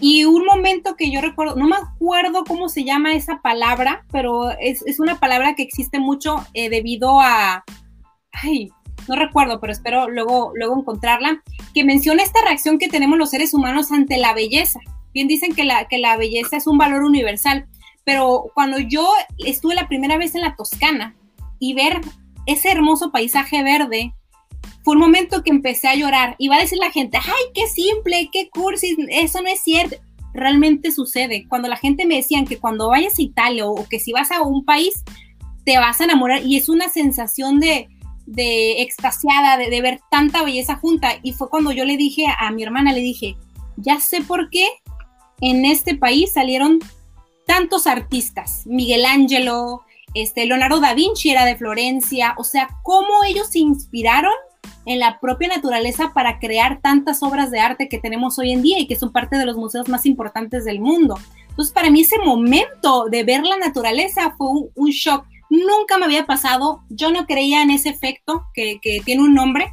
[0.00, 4.50] Y un momento que yo recuerdo, no me acuerdo cómo se llama esa palabra, pero
[4.50, 7.64] es, es una palabra que existe mucho eh, debido a,
[8.32, 8.70] ay,
[9.08, 11.42] no recuerdo, pero espero luego, luego encontrarla,
[11.78, 14.80] que menciona esta reacción que tenemos los seres humanos ante la belleza.
[15.14, 17.68] Bien dicen que la, que la belleza es un valor universal,
[18.02, 19.08] pero cuando yo
[19.46, 21.14] estuve la primera vez en la Toscana
[21.60, 22.00] y ver
[22.46, 24.12] ese hermoso paisaje verde,
[24.82, 26.34] fue un momento que empecé a llorar.
[26.38, 29.98] Y va a decir la gente, ay, qué simple, qué cursi, eso no es cierto.
[30.34, 31.46] Realmente sucede.
[31.46, 34.42] Cuando la gente me decían que cuando vayas a Italia o, que si vas a
[34.42, 35.04] un país,
[35.64, 37.88] te vas a enamorar y es una sensación de,
[38.28, 41.18] de extasiada, de, ver tanta belleza junta.
[41.22, 43.36] Y fue cuando yo le dije a mi hermana, le dije,
[43.76, 44.68] ya sé por qué
[45.40, 46.78] en este país salieron
[47.46, 49.82] tantos artistas, Miguel Ángelo,
[50.14, 54.32] este, Leonardo da Vinci era de Florencia, o sea, cómo ellos se inspiraron
[54.84, 58.78] en la propia naturaleza para crear tantas obras de arte que tenemos hoy en día
[58.78, 61.18] y que son parte de los museos más importantes del mundo.
[61.48, 65.24] Entonces, para mí ese momento de ver la naturaleza fue un, shock.
[65.50, 69.72] Nunca me había pasado, yo no creía en ese efecto que, tiene un nombre,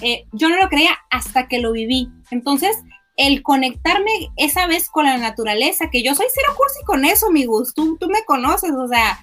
[0.00, 2.08] eh, yo no lo creía hasta que lo viví.
[2.30, 2.76] Entonces,
[3.16, 7.46] el conectarme esa vez con la naturaleza, que yo soy cero cursi con eso, mi
[7.74, 9.20] tú, tú me conoces, o sea,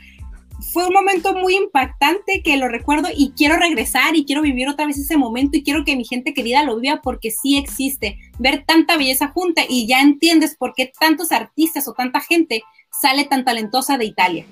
[0.72, 4.86] fue un momento muy impactante que lo recuerdo y quiero regresar y quiero vivir otra
[4.86, 8.18] vez ese momento y quiero que mi gente querida lo viva porque sí existe.
[8.38, 12.64] Ver tanta belleza junta y ya entiendes por qué tantos artistas o tanta gente
[13.02, 14.46] sale tan talentosa de Italia.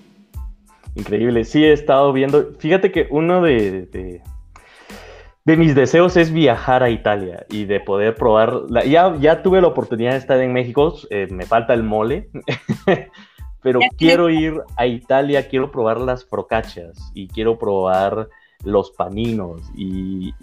[0.96, 2.54] Increíble, sí he estado viendo.
[2.60, 4.22] Fíjate que uno de,
[5.46, 8.64] de, mis deseos es viajar a Italia y de poder probar.
[8.88, 12.30] ya, ya tuve la oportunidad de estar en México, eh, me falta el mole.
[13.62, 18.30] pero quiero ir a Italia, quiero probar las procachas y quiero probar
[18.64, 20.34] los paninos y,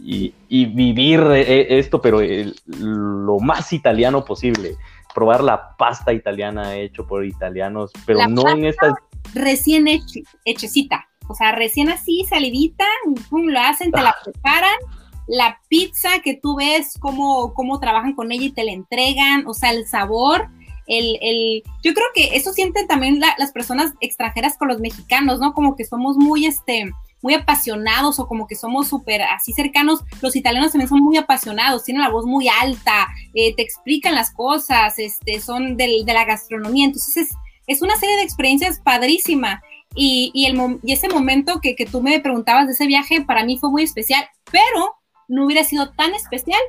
[0.49, 2.21] vivir eh, esto, pero
[2.67, 4.77] lo más italiano posible.
[5.17, 8.95] Probar la pasta italiana hecho por italianos, pero no en esta...
[9.35, 9.89] Recién
[10.45, 12.85] hechecita, o sea, recién así, salidita,
[13.31, 14.17] pum, lo hacen, te la ah.
[14.23, 14.77] preparan.
[15.27, 19.55] La pizza que tú ves cómo, cómo trabajan con ella y te la entregan, o
[19.55, 20.49] sea, el sabor
[20.87, 25.53] el, el, yo creo que eso sienten también las personas extranjeras con los mexicanos, ¿no?
[25.53, 26.91] Como que somos muy, este,
[27.23, 30.05] muy apasionados o como que somos súper así cercanos.
[30.23, 34.31] Los italianos también son muy apasionados, tienen la voz muy alta, eh, te explican las
[34.31, 36.87] cosas, este, son de la gastronomía.
[36.87, 37.31] Entonces es,
[37.67, 39.62] es, una serie de experiencias padrísima.
[39.95, 43.45] Y, y, el, y ese momento que, que tú me preguntabas de ese viaje para
[43.45, 44.95] mí fue muy especial, pero
[45.29, 46.61] no hubiera sido tan especial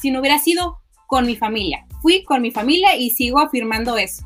[0.00, 1.86] si no hubiera sido con mi familia.
[2.00, 4.24] Fui con mi familia y sigo afirmando eso.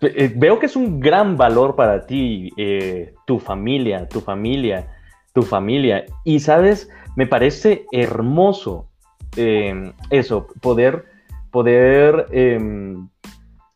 [0.00, 4.95] Eh, veo que es un gran valor para ti, eh, tu familia, tu familia,
[5.36, 6.06] tu familia.
[6.24, 8.88] Y sabes, me parece hermoso
[9.36, 11.04] em, eso, poder,
[11.50, 13.06] poder em,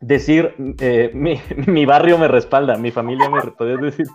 [0.01, 1.11] decir, eh,
[1.67, 4.07] mi, barrio me respalda, mi familia me, poder decir,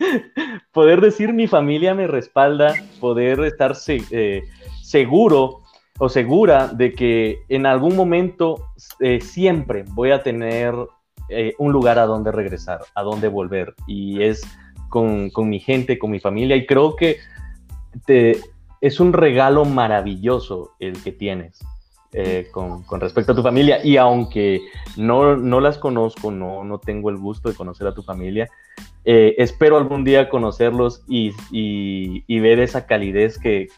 [0.72, 3.76] poder decir mi familia me respalda, poder estar
[4.82, 5.60] seguro
[6.00, 10.74] o segura de que en algún momento eh, siempre voy a tener
[11.28, 13.74] eh, un lugar a donde regresar, a donde volver.
[13.86, 14.42] Y es
[14.88, 16.56] con, mi gente, con mi familia.
[16.56, 17.18] Y creo que
[18.06, 18.38] te,
[18.80, 21.60] es un regalo maravilloso el que tienes.
[22.12, 24.62] Eh, con, respecto a tu familia y aunque
[24.96, 28.48] no, las conozco, no, no tengo el gusto de conocer a tu familia,
[29.04, 33.68] espero algún día conocerlos y, ver esa calidez que,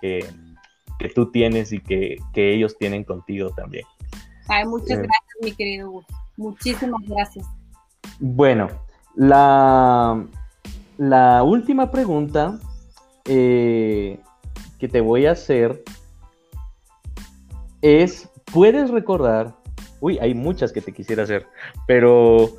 [1.01, 3.85] que tú tienes y que, ellos tienen contigo también.
[4.49, 6.05] Ay, muchas eh, gracias, mi querido Hugo.
[6.37, 7.47] Muchísimas gracias.
[8.19, 8.69] Bueno,
[9.17, 10.27] la,
[11.01, 12.59] la última pregunta
[13.25, 14.21] eh,
[14.79, 15.83] que te voy a hacer
[17.81, 19.55] es, ¿puedes recordar?
[20.01, 21.47] Uy, hay muchas que te quisiera hacer,
[21.87, 22.51] pero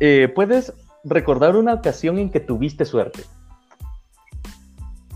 [0.00, 0.72] eh, ¿puedes
[1.04, 3.22] recordar una ocasión en que tuviste suerte?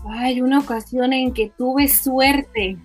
[0.07, 2.77] Ay, una ocasión en que tuve suerte.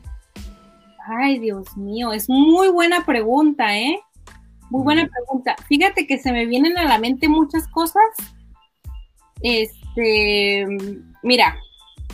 [1.06, 4.00] Ay, Dios mío, es muy buena pregunta, ¿eh?
[4.70, 5.56] Muy buena pregunta.
[5.68, 8.02] Fíjate que se me vienen a la mente muchas cosas.
[9.44, 10.66] Este,
[11.22, 11.58] mira,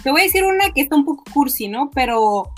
[0.02, 1.88] te voy a decir una que está un poco cursi, ¿no?
[1.94, 2.52] Pero,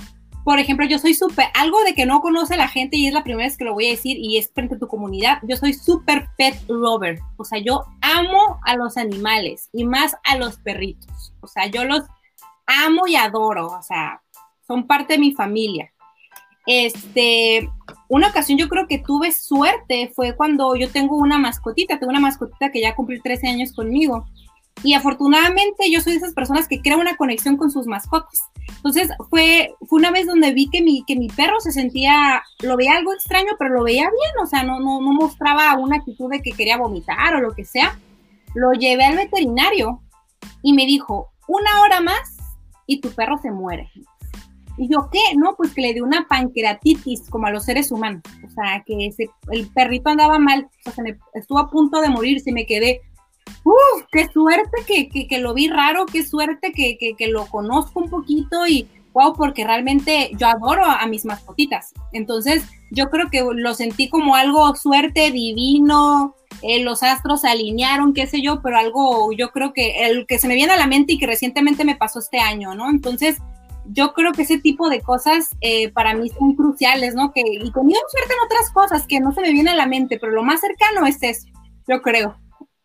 [0.44, 3.22] por ejemplo, yo soy súper, algo de que no conoce la gente y es la
[3.22, 5.74] primera vez que lo voy a decir y es frente a tu comunidad, yo soy
[5.74, 7.20] súper pet lover.
[7.36, 11.34] O sea, yo amo a los animales y más a los perritos.
[11.42, 12.04] O sea, yo los
[12.66, 14.22] amo y adoro, o sea,
[14.66, 15.92] son parte de mi familia.
[16.64, 17.68] Este,
[18.08, 22.20] una ocasión yo creo que tuve suerte fue cuando yo tengo una mascotita, tengo una
[22.20, 24.24] mascotita que ya cumplió 13 años conmigo.
[24.84, 28.40] Y afortunadamente yo soy de esas personas que crea una conexión con sus mascotas.
[28.76, 32.76] Entonces fue, fue una vez donde vi que mi, que mi perro se sentía, lo
[32.76, 36.30] veía algo extraño, pero lo veía bien, o sea, no, no, no mostraba una actitud
[36.30, 37.96] de que quería vomitar o lo que sea.
[38.54, 40.00] Lo llevé al veterinario
[40.62, 42.36] y me dijo, una hora más
[42.86, 43.90] y tu perro se muere.
[44.78, 45.20] Y yo, ¿qué?
[45.36, 48.22] No, pues que le dio una pancreatitis, como a los seres humanos.
[48.44, 49.10] O sea, que
[49.50, 53.02] el perrito andaba mal, o sea, se estuvo a punto de morirse y me quedé,
[53.64, 54.04] ¡Uf!
[54.10, 56.06] ¡Qué suerte que, que, lo vi raro!
[56.06, 58.66] ¡Qué suerte que, que, lo conozco un poquito!
[58.66, 61.92] Y wow, porque realmente yo adoro a, mis mascotitas.
[62.12, 66.34] Entonces, yo creo que lo sentí como algo suerte divino.
[66.62, 70.38] Eh, los astros se alinearon, qué sé yo, pero algo yo creo que el que
[70.38, 72.88] se me viene a la mente y que recientemente me pasó este año, ¿no?
[72.90, 73.38] Entonces,
[73.86, 77.32] yo creo que ese tipo de cosas eh, para mí son cruciales, ¿no?
[77.32, 80.18] Que, y conmigo suerte en otras cosas que no se me viene a la mente,
[80.20, 81.48] pero lo más cercano es eso,
[81.88, 82.36] yo creo.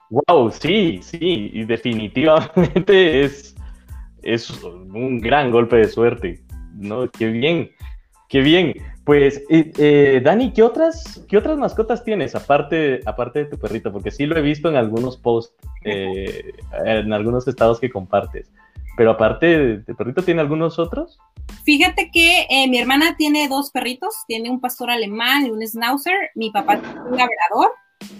[0.10, 3.55] Wow, sí, sí, y definitivamente es,
[4.24, 6.43] es un gran golpe de suerte,
[6.76, 7.10] ¿no?
[7.12, 7.72] Qué bien,
[8.30, 8.74] qué bien.
[9.03, 13.91] Pues, eh, eh, Dani, ¿qué otras, ¿qué otras mascotas tienes aparte, aparte de tu perrito?
[13.91, 16.51] Porque sí lo he visto en algunos posts, eh,
[16.86, 18.51] en algunos estados que compartes.
[18.95, 21.20] Pero aparte de perrito, ¿tiene algunos otros?
[21.64, 26.49] Fíjate que mi hermana tiene dos perritos, tiene un pastor alemán y un schnauzer, mi
[26.49, 27.72] papá tiene un labrador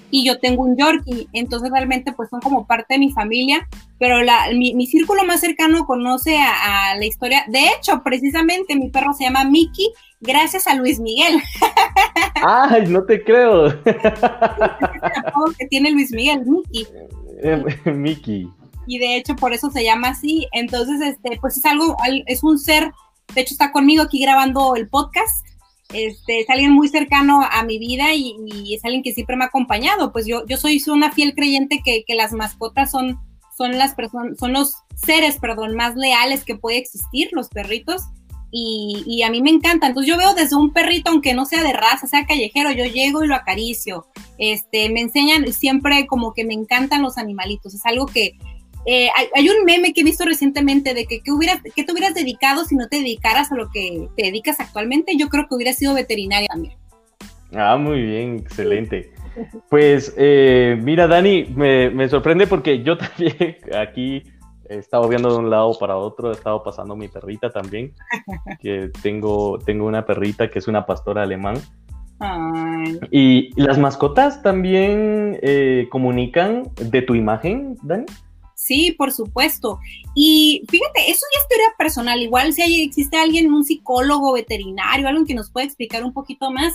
[0.10, 3.68] y yo tengo un Yorkie, entonces realmente pues son como parte de mi familia,
[4.00, 9.14] pero la, mi, círculo más cercano conoce a, la historia, de hecho precisamente mi perro
[9.14, 9.88] se llama Mickey
[10.22, 11.42] gracias a Luis Miguel.
[12.36, 13.82] Ay, no te creo.
[13.84, 16.88] que tiene Luis Miguel, Mickey.
[17.44, 18.50] Eh, Mickey.
[18.88, 22.58] Y de hecho por eso se llama así, entonces este pues es algo, es un
[22.58, 22.92] ser,
[23.36, 25.46] de hecho está conmigo aquí grabando el podcast
[25.94, 28.36] este, es alguien muy cercano a mi vida y,
[28.74, 30.12] es alguien que siempre me ha acompañado.
[30.12, 33.20] Pues yo, yo soy una fiel creyente que, las mascotas son,
[33.58, 38.04] son las personas, son los seres, perdón, más leales que puede existir, los perritos.
[38.52, 39.88] Y, a mí me encanta.
[39.88, 43.24] Entonces yo veo desde un perrito, aunque no sea de raza, sea callejero, yo llego
[43.24, 44.08] y lo acaricio.
[44.38, 47.74] Este, me enseñan siempre como que me encantan los animalitos.
[47.74, 48.38] Es algo que,
[48.90, 52.14] eh, hay, un meme que he visto recientemente de que ¿qué, hubieras, ¿qué te hubieras
[52.14, 55.18] dedicado si no te dedicaras a lo que te dedicas actualmente?
[55.18, 56.76] Yo creo que hubiera sido veterinaria también.
[57.54, 59.12] Ah, muy bien, excelente.
[59.70, 64.24] Pues eh, mira, Dani, me, sorprende porque yo también aquí
[64.70, 67.92] he estado viendo de un lado para otro, he estado pasando mi perrita también,
[68.62, 71.58] que tengo, tengo una perrita que es una pastora alemán.
[73.12, 78.06] Y las mascotas también eh, comunican de tu imagen, Dani.
[78.58, 79.80] Sí, por supuesto.
[80.16, 82.20] Y fíjate, eso ya es teoría personal.
[82.20, 86.50] Igual si hay, existe alguien, un psicólogo, veterinario, alguien que nos pueda explicar un poquito
[86.50, 86.74] más.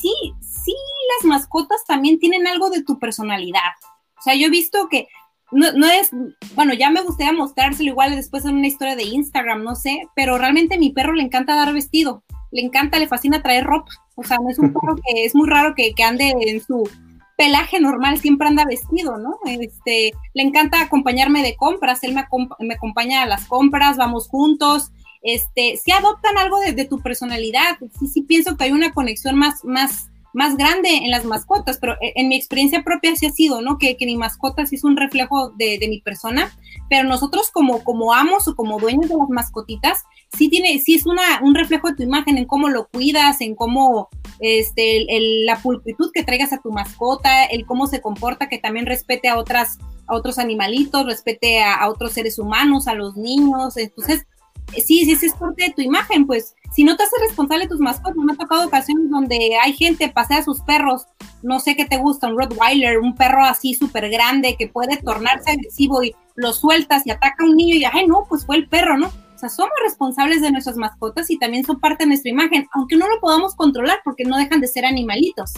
[0.00, 0.72] Sí, sí,
[1.16, 3.72] las mascotas también tienen algo de tu personalidad.
[4.16, 5.08] O sea, yo he visto que
[5.50, 6.10] no, no es,
[6.54, 10.38] bueno, ya me gustaría mostrárselo igual después en una historia de Instagram, no sé, pero
[10.38, 12.22] realmente a mi perro le encanta dar vestido.
[12.52, 13.90] Le encanta, le fascina traer ropa.
[14.14, 16.88] O sea, no es un perro que es muy raro que, que ande en su
[17.36, 19.38] pelaje normal, siempre anda vestido, ¿no?
[19.44, 24.90] Este, le encanta acompañarme de compras, él me, acompaña a las compras, vamos juntos,
[25.22, 29.64] este, si adoptan algo de, tu personalidad, sí, sí pienso que hay una conexión más,
[29.64, 33.60] más, más grande en las mascotas, pero e, en mi experiencia propia sí ha sido,
[33.60, 33.76] ¿no?
[33.76, 36.56] Que, que mi mascota sí es un reflejo de, de mi persona,
[36.88, 40.04] pero nosotros como, como amos o como dueños de las mascotitas,
[40.36, 43.54] sí tiene, sí es una, un reflejo de tu imagen en cómo lo cuidas, en
[43.54, 44.08] cómo,
[44.40, 45.06] este,
[45.44, 49.38] la pulcritud que traigas a tu mascota, el cómo se comporta, que también respete a
[49.38, 54.26] otras, a otros animalitos, respete a, otros seres humanos, a los niños, entonces,
[54.74, 57.70] sí, sí, sí es parte de tu imagen, pues, si no te haces responsable de
[57.70, 61.06] tus mascotas, me ha tocado ocasiones donde hay gente, pasea a sus perros,
[61.42, 65.52] no sé qué te gusta, un Rottweiler, un perro así súper grande que puede tornarse
[65.52, 68.68] agresivo y lo sueltas y ataca a un niño y, ay, no, pues fue el
[68.68, 69.10] perro, ¿no?
[69.36, 72.96] O sea, somos responsables de nuestras mascotas y también son parte de nuestra imagen, aunque
[72.96, 75.52] no lo podamos controlar porque no dejan de ser animalitos.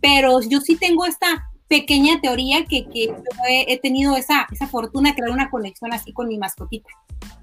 [0.00, 3.14] Pero yo sí tengo esta pequeña teoría que, que
[3.46, 6.88] he, tenido esa, esa fortuna de crear una conexión así con mi mascotita.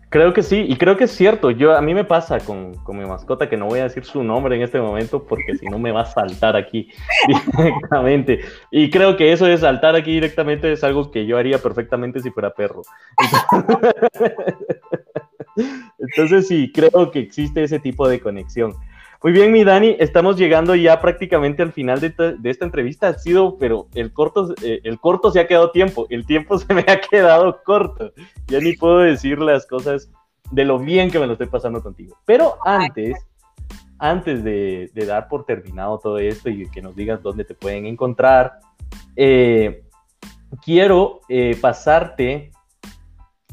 [0.09, 1.51] Creo que sí, y creo que es cierto.
[1.51, 4.23] Yo, a mí me pasa con, con, mi mascota, que no voy a decir su
[4.23, 6.89] nombre en este momento porque si no me va a saltar aquí
[7.57, 8.39] directamente.
[8.71, 12.32] Y creo que eso de saltar aquí directamente es algo que yo haría perfectamente si
[12.32, 12.82] fuera perro.
[13.51, 14.32] Entonces
[16.43, 18.74] sí, creo que existe ese tipo de conexión.
[19.24, 23.08] Muy bien, mi Dani, estamos llegando ya prácticamente al final de, esta entrevista.
[23.08, 26.72] Ha sido, pero el corto, eh, el corto se ha quedado tiempo, el tiempo se
[26.74, 28.14] me ha quedado corto.
[28.47, 30.12] Ya ni puedo decir las cosas
[30.51, 32.16] de lo bien que me lo estoy pasando contigo.
[32.26, 33.18] Pero antes,
[33.97, 38.60] antes de, dar por terminado todo esto y que nos digas dónde te pueden encontrar,
[39.16, 39.84] eh,
[40.64, 42.51] quiero eh, pasarte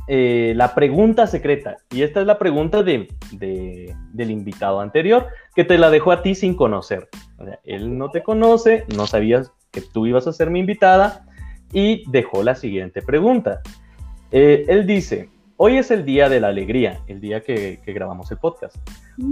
[0.08, 1.76] eh, la pregunta secreta.
[1.90, 6.34] Y esta es la pregunta de, del invitado anterior, que te la dejó a ti
[6.34, 7.08] sin conocer.
[7.64, 11.26] él no te conoce, no sabías que tú ibas a ser mi invitada
[11.72, 13.60] y dejó la siguiente pregunta.
[14.30, 18.76] él dice, Hoy es el día de la alegría, el día que, grabamos el podcast.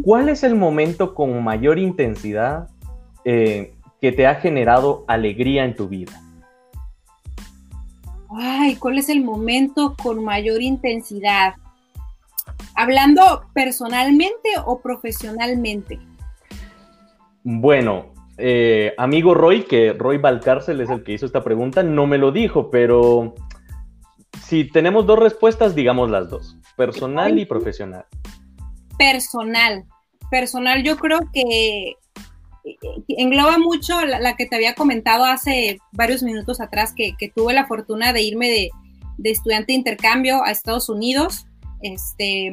[0.05, 2.69] ¿Cuál es el momento con mayor intensidad
[3.25, 6.13] eh, que te ha generado alegría en tu vida?
[8.39, 11.55] Ay, ¿cuál es el momento con mayor intensidad?
[12.75, 15.99] ¿Hablando personalmente o profesionalmente?
[17.45, 22.19] Bueno, eh, amigo Roy, que Roy Valcárcel es el que hizo esta pregunta, no me
[22.19, 23.35] lo dijo, pero
[24.45, 28.07] si tenemos dos respuestas, digamos las dos, personal y profesional.
[28.99, 29.85] Personal.
[30.31, 31.95] Personal yo creo que
[33.09, 38.13] engloba mucho la, que te había comentado hace varios minutos atrás, que, tuve la fortuna
[38.13, 38.71] de irme de,
[39.31, 41.47] estudiante de intercambio a Estados Unidos,
[41.83, 42.53] este,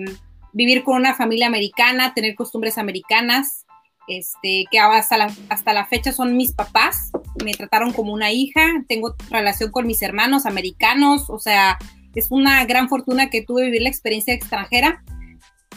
[0.53, 3.66] vivir con una familia americana, tener costumbres americanas,
[4.07, 7.12] este, que hasta la, hasta la fecha son mis papás,
[7.43, 11.78] me trataron como una hija, tengo relación con mis hermanos americanos, o sea,
[12.16, 15.03] es una gran fortuna que tuve vivir la experiencia extranjera,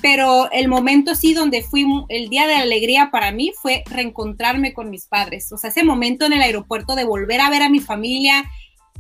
[0.03, 4.91] pero el momento sí donde fui, el día de alegría para mí fue reencontrarme con
[4.91, 7.81] mis padres, o sea, ese momento en el aeropuerto de volver a ver a mi
[7.81, 8.45] familia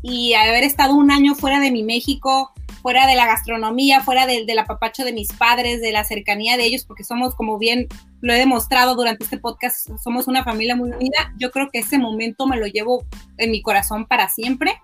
[0.00, 4.46] y haber estado un año fuera de mi México, fuera de la gastronomía, fuera del,
[4.46, 7.88] del apapacho de mis padres, de la cercanía de ellos, porque somos, como bien
[8.20, 11.32] lo he demostrado durante este podcast, somos una familia muy unida.
[11.38, 13.04] Yo creo que ese momento me lo llevo
[13.38, 14.80] en mi corazón para siempre.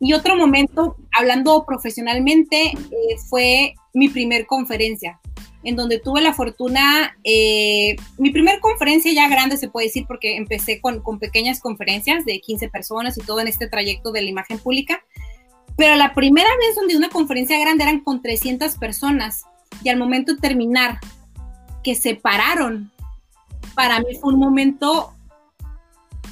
[0.00, 5.20] Y otro momento, hablando profesionalmente, eh, fue mi primer conferencia,
[5.64, 10.36] en donde tuve la fortuna, eh, mi primer conferencia ya grande se puede decir, porque
[10.36, 14.30] empecé con, con pequeñas conferencias de 15 personas y todo en este trayecto de la
[14.30, 15.02] imagen pública
[15.76, 19.44] pero la primera vez donde una conferencia grande eran con 300 personas
[19.82, 21.00] y al momento de terminar,
[21.82, 22.92] que se pararon,
[23.74, 25.12] para mí fue un momento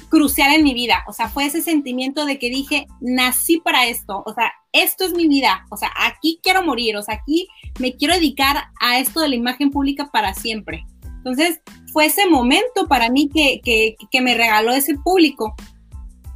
[0.09, 1.03] crucial en mi vida.
[1.07, 4.23] O sea, fue ese sentimiento de que dije, nací para esto.
[4.25, 5.65] O sea, esto es mi vida.
[5.69, 6.97] O sea, aquí quiero morir.
[6.97, 7.47] O sea, aquí
[7.79, 10.83] me quiero dedicar a esto de la imagen pública para siempre.
[11.03, 11.61] Entonces,
[11.93, 15.55] fue ese momento para mí que, que, me regaló ese público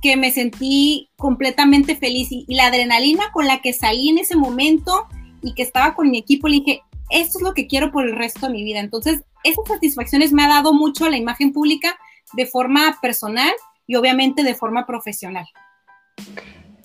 [0.01, 5.07] que me sentí completamente feliz y, la adrenalina con la que salí en ese momento
[5.41, 8.15] y que estaba con mi equipo, le dije, esto es lo que quiero por el
[8.15, 8.79] resto de mi vida.
[8.79, 11.97] Entonces, esas satisfacciones me ha dado mucho la imagen pública
[12.33, 13.51] de forma personal
[13.87, 15.47] y obviamente de forma profesional.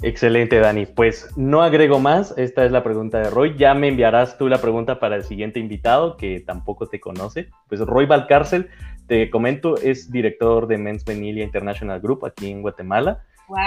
[0.03, 0.87] Excelente, Dani.
[0.87, 2.35] Pues no agrego más.
[2.37, 3.57] Esta es la pregunta de Roy.
[3.57, 7.49] Ya me enviarás tú la pregunta para el siguiente invitado, que tampoco te conoce.
[7.69, 8.69] Pues Roy Valcárcel
[9.07, 13.23] te comento, es director de Men's Vanilla International Group aquí en Guatemala.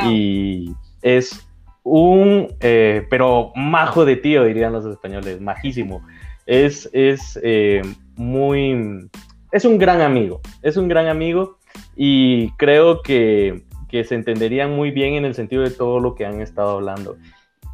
[0.05, 1.47] Y es
[1.83, 6.05] un, eh, pero majo de tío, dirían los españoles, majísimo.
[6.45, 7.81] Es, es eh,
[8.15, 9.07] muy,
[9.51, 11.59] es un gran amigo, es un gran amigo
[11.95, 13.63] y creo que,
[13.95, 17.17] que, se entenderían muy bien en el sentido de todo lo que han estado hablando.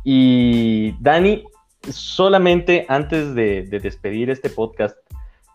[0.03, 1.43] Y Dani,
[1.89, 4.97] solamente antes de, despedir este podcast,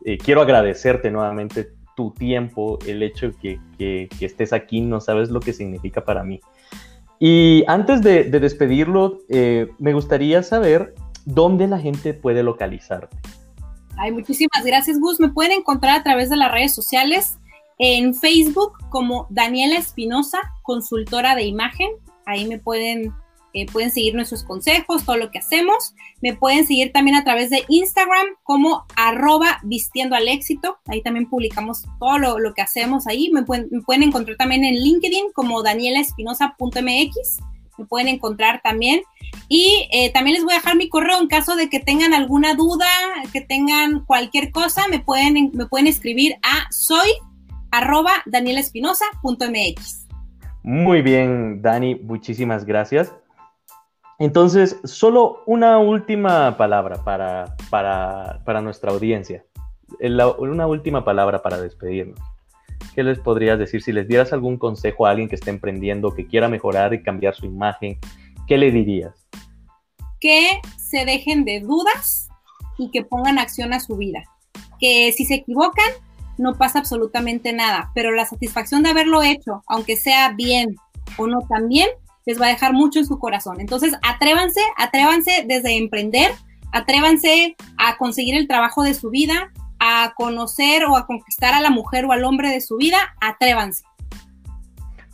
[0.04, 5.52] eh, quiero agradecerte nuevamente tu tiempo, el hecho que, estés aquí, no sabes lo que
[5.52, 6.40] significa para mí.
[7.18, 10.94] Y antes de, despedirlo, eh, me gustaría saber
[11.24, 13.16] dónde la gente puede localizarte.
[13.96, 15.20] Ay, muchísimas gracias, Gus.
[15.20, 17.38] Me pueden encontrar a través de las redes sociales
[17.78, 21.90] en Facebook como Daniela Espinosa, consultora de imagen.
[22.24, 23.12] Ahí me pueden
[23.56, 25.94] eh, pueden seguir nuestros consejos, todo lo que hacemos.
[26.20, 30.76] Me pueden seguir también a través de Instagram como arroba vistiendo al éxito.
[30.86, 33.30] Ahí también publicamos todo lo, que hacemos ahí.
[33.32, 33.70] Me pueden,
[34.02, 37.38] encontrar también en LinkedIn como danielaespinosa.mx.
[37.78, 39.00] Me pueden encontrar también.
[39.48, 42.52] Y eh, también les voy a dejar mi correo en caso de que tengan alguna
[42.56, 42.86] duda,
[43.32, 47.08] que tengan cualquier cosa, me pueden, me pueden escribir a soy
[47.76, 48.12] arroba.
[50.62, 53.12] Muy bien, Dani, muchísimas gracias.
[54.18, 59.44] Entonces, solo una última palabra para, para, nuestra audiencia.
[60.38, 62.18] una última palabra para despedirnos.
[62.94, 66.26] ¿Qué les podrías decir si les dieras algún consejo a alguien que esté emprendiendo, que
[66.26, 67.98] quiera mejorar y cambiar su imagen?
[68.46, 69.28] ¿Qué le dirías?
[70.18, 72.28] Que se dejen de dudas
[72.78, 74.24] y que pongan acción a su vida.
[74.80, 75.90] Que si se equivocan,
[76.38, 80.76] no pasa absolutamente nada, pero la satisfacción de haberlo hecho, aunque sea bien
[81.16, 81.88] o no tan bien,
[82.24, 83.60] les va a dejar mucho en su corazón.
[83.60, 86.32] Entonces, atrévanse, atrévanse desde emprender,
[86.76, 91.70] Atrévanse a conseguir el trabajo de su vida, a conocer o a conquistar a la
[91.70, 93.84] mujer o al hombre de su vida, atrévanse.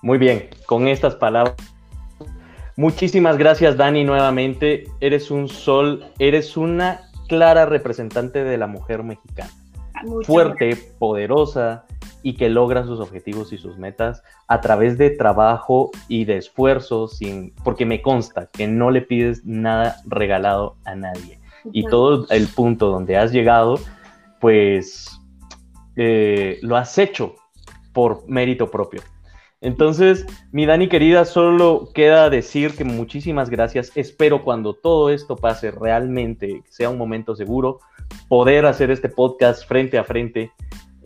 [0.03, 1.55] Muy bien, con estas palabras.
[2.77, 4.89] Muchísimas gracias, Dani, nuevamente.
[5.01, 9.51] Eres un sol, eres una clara representante de la mujer mexicana.
[10.25, 11.85] Fuerte, poderosa
[12.23, 17.09] y que logra sus objetivos y sus metas a través de trabajo y de esfuerzo,
[17.09, 21.41] sin, porque me consta que no le pides nada regalado a nadie.
[21.73, 23.79] Y todo el punto donde has llegado,
[24.41, 25.21] pues
[25.97, 27.35] eh, lo has hecho
[27.93, 29.03] por mérito propio.
[29.61, 33.93] Entonces, mi Dani querida, solo queda decir que muchísimas gracias.
[33.95, 37.79] Espero cuando todo esto pase realmente, sea un momento seguro,
[38.29, 40.53] poder hacer este podcast frente a frente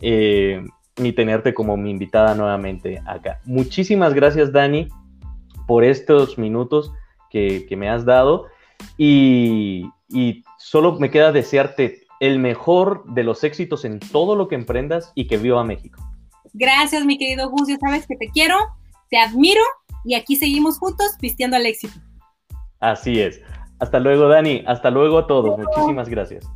[0.01, 0.63] eh,
[0.97, 3.39] y tenerte como mi invitada nuevamente acá.
[3.45, 4.87] Muchísimas gracias, Dani,
[5.67, 6.91] por estos minutos
[7.29, 8.45] que, me has dado
[8.97, 14.55] y, y solo me queda desearte el mejor de los éxitos en todo lo que
[14.55, 16.01] emprendas y que viva México.
[16.53, 17.67] Gracias, mi querido Gus.
[17.67, 18.57] Ya sabes que te quiero,
[19.09, 19.61] te admiro
[20.03, 21.99] y aquí seguimos juntos vistiendo al éxito.
[22.79, 23.41] Así es.
[23.79, 24.63] Hasta luego, Dani.
[24.65, 25.57] Hasta luego a todos.
[25.57, 26.47] Muchísimas gracias.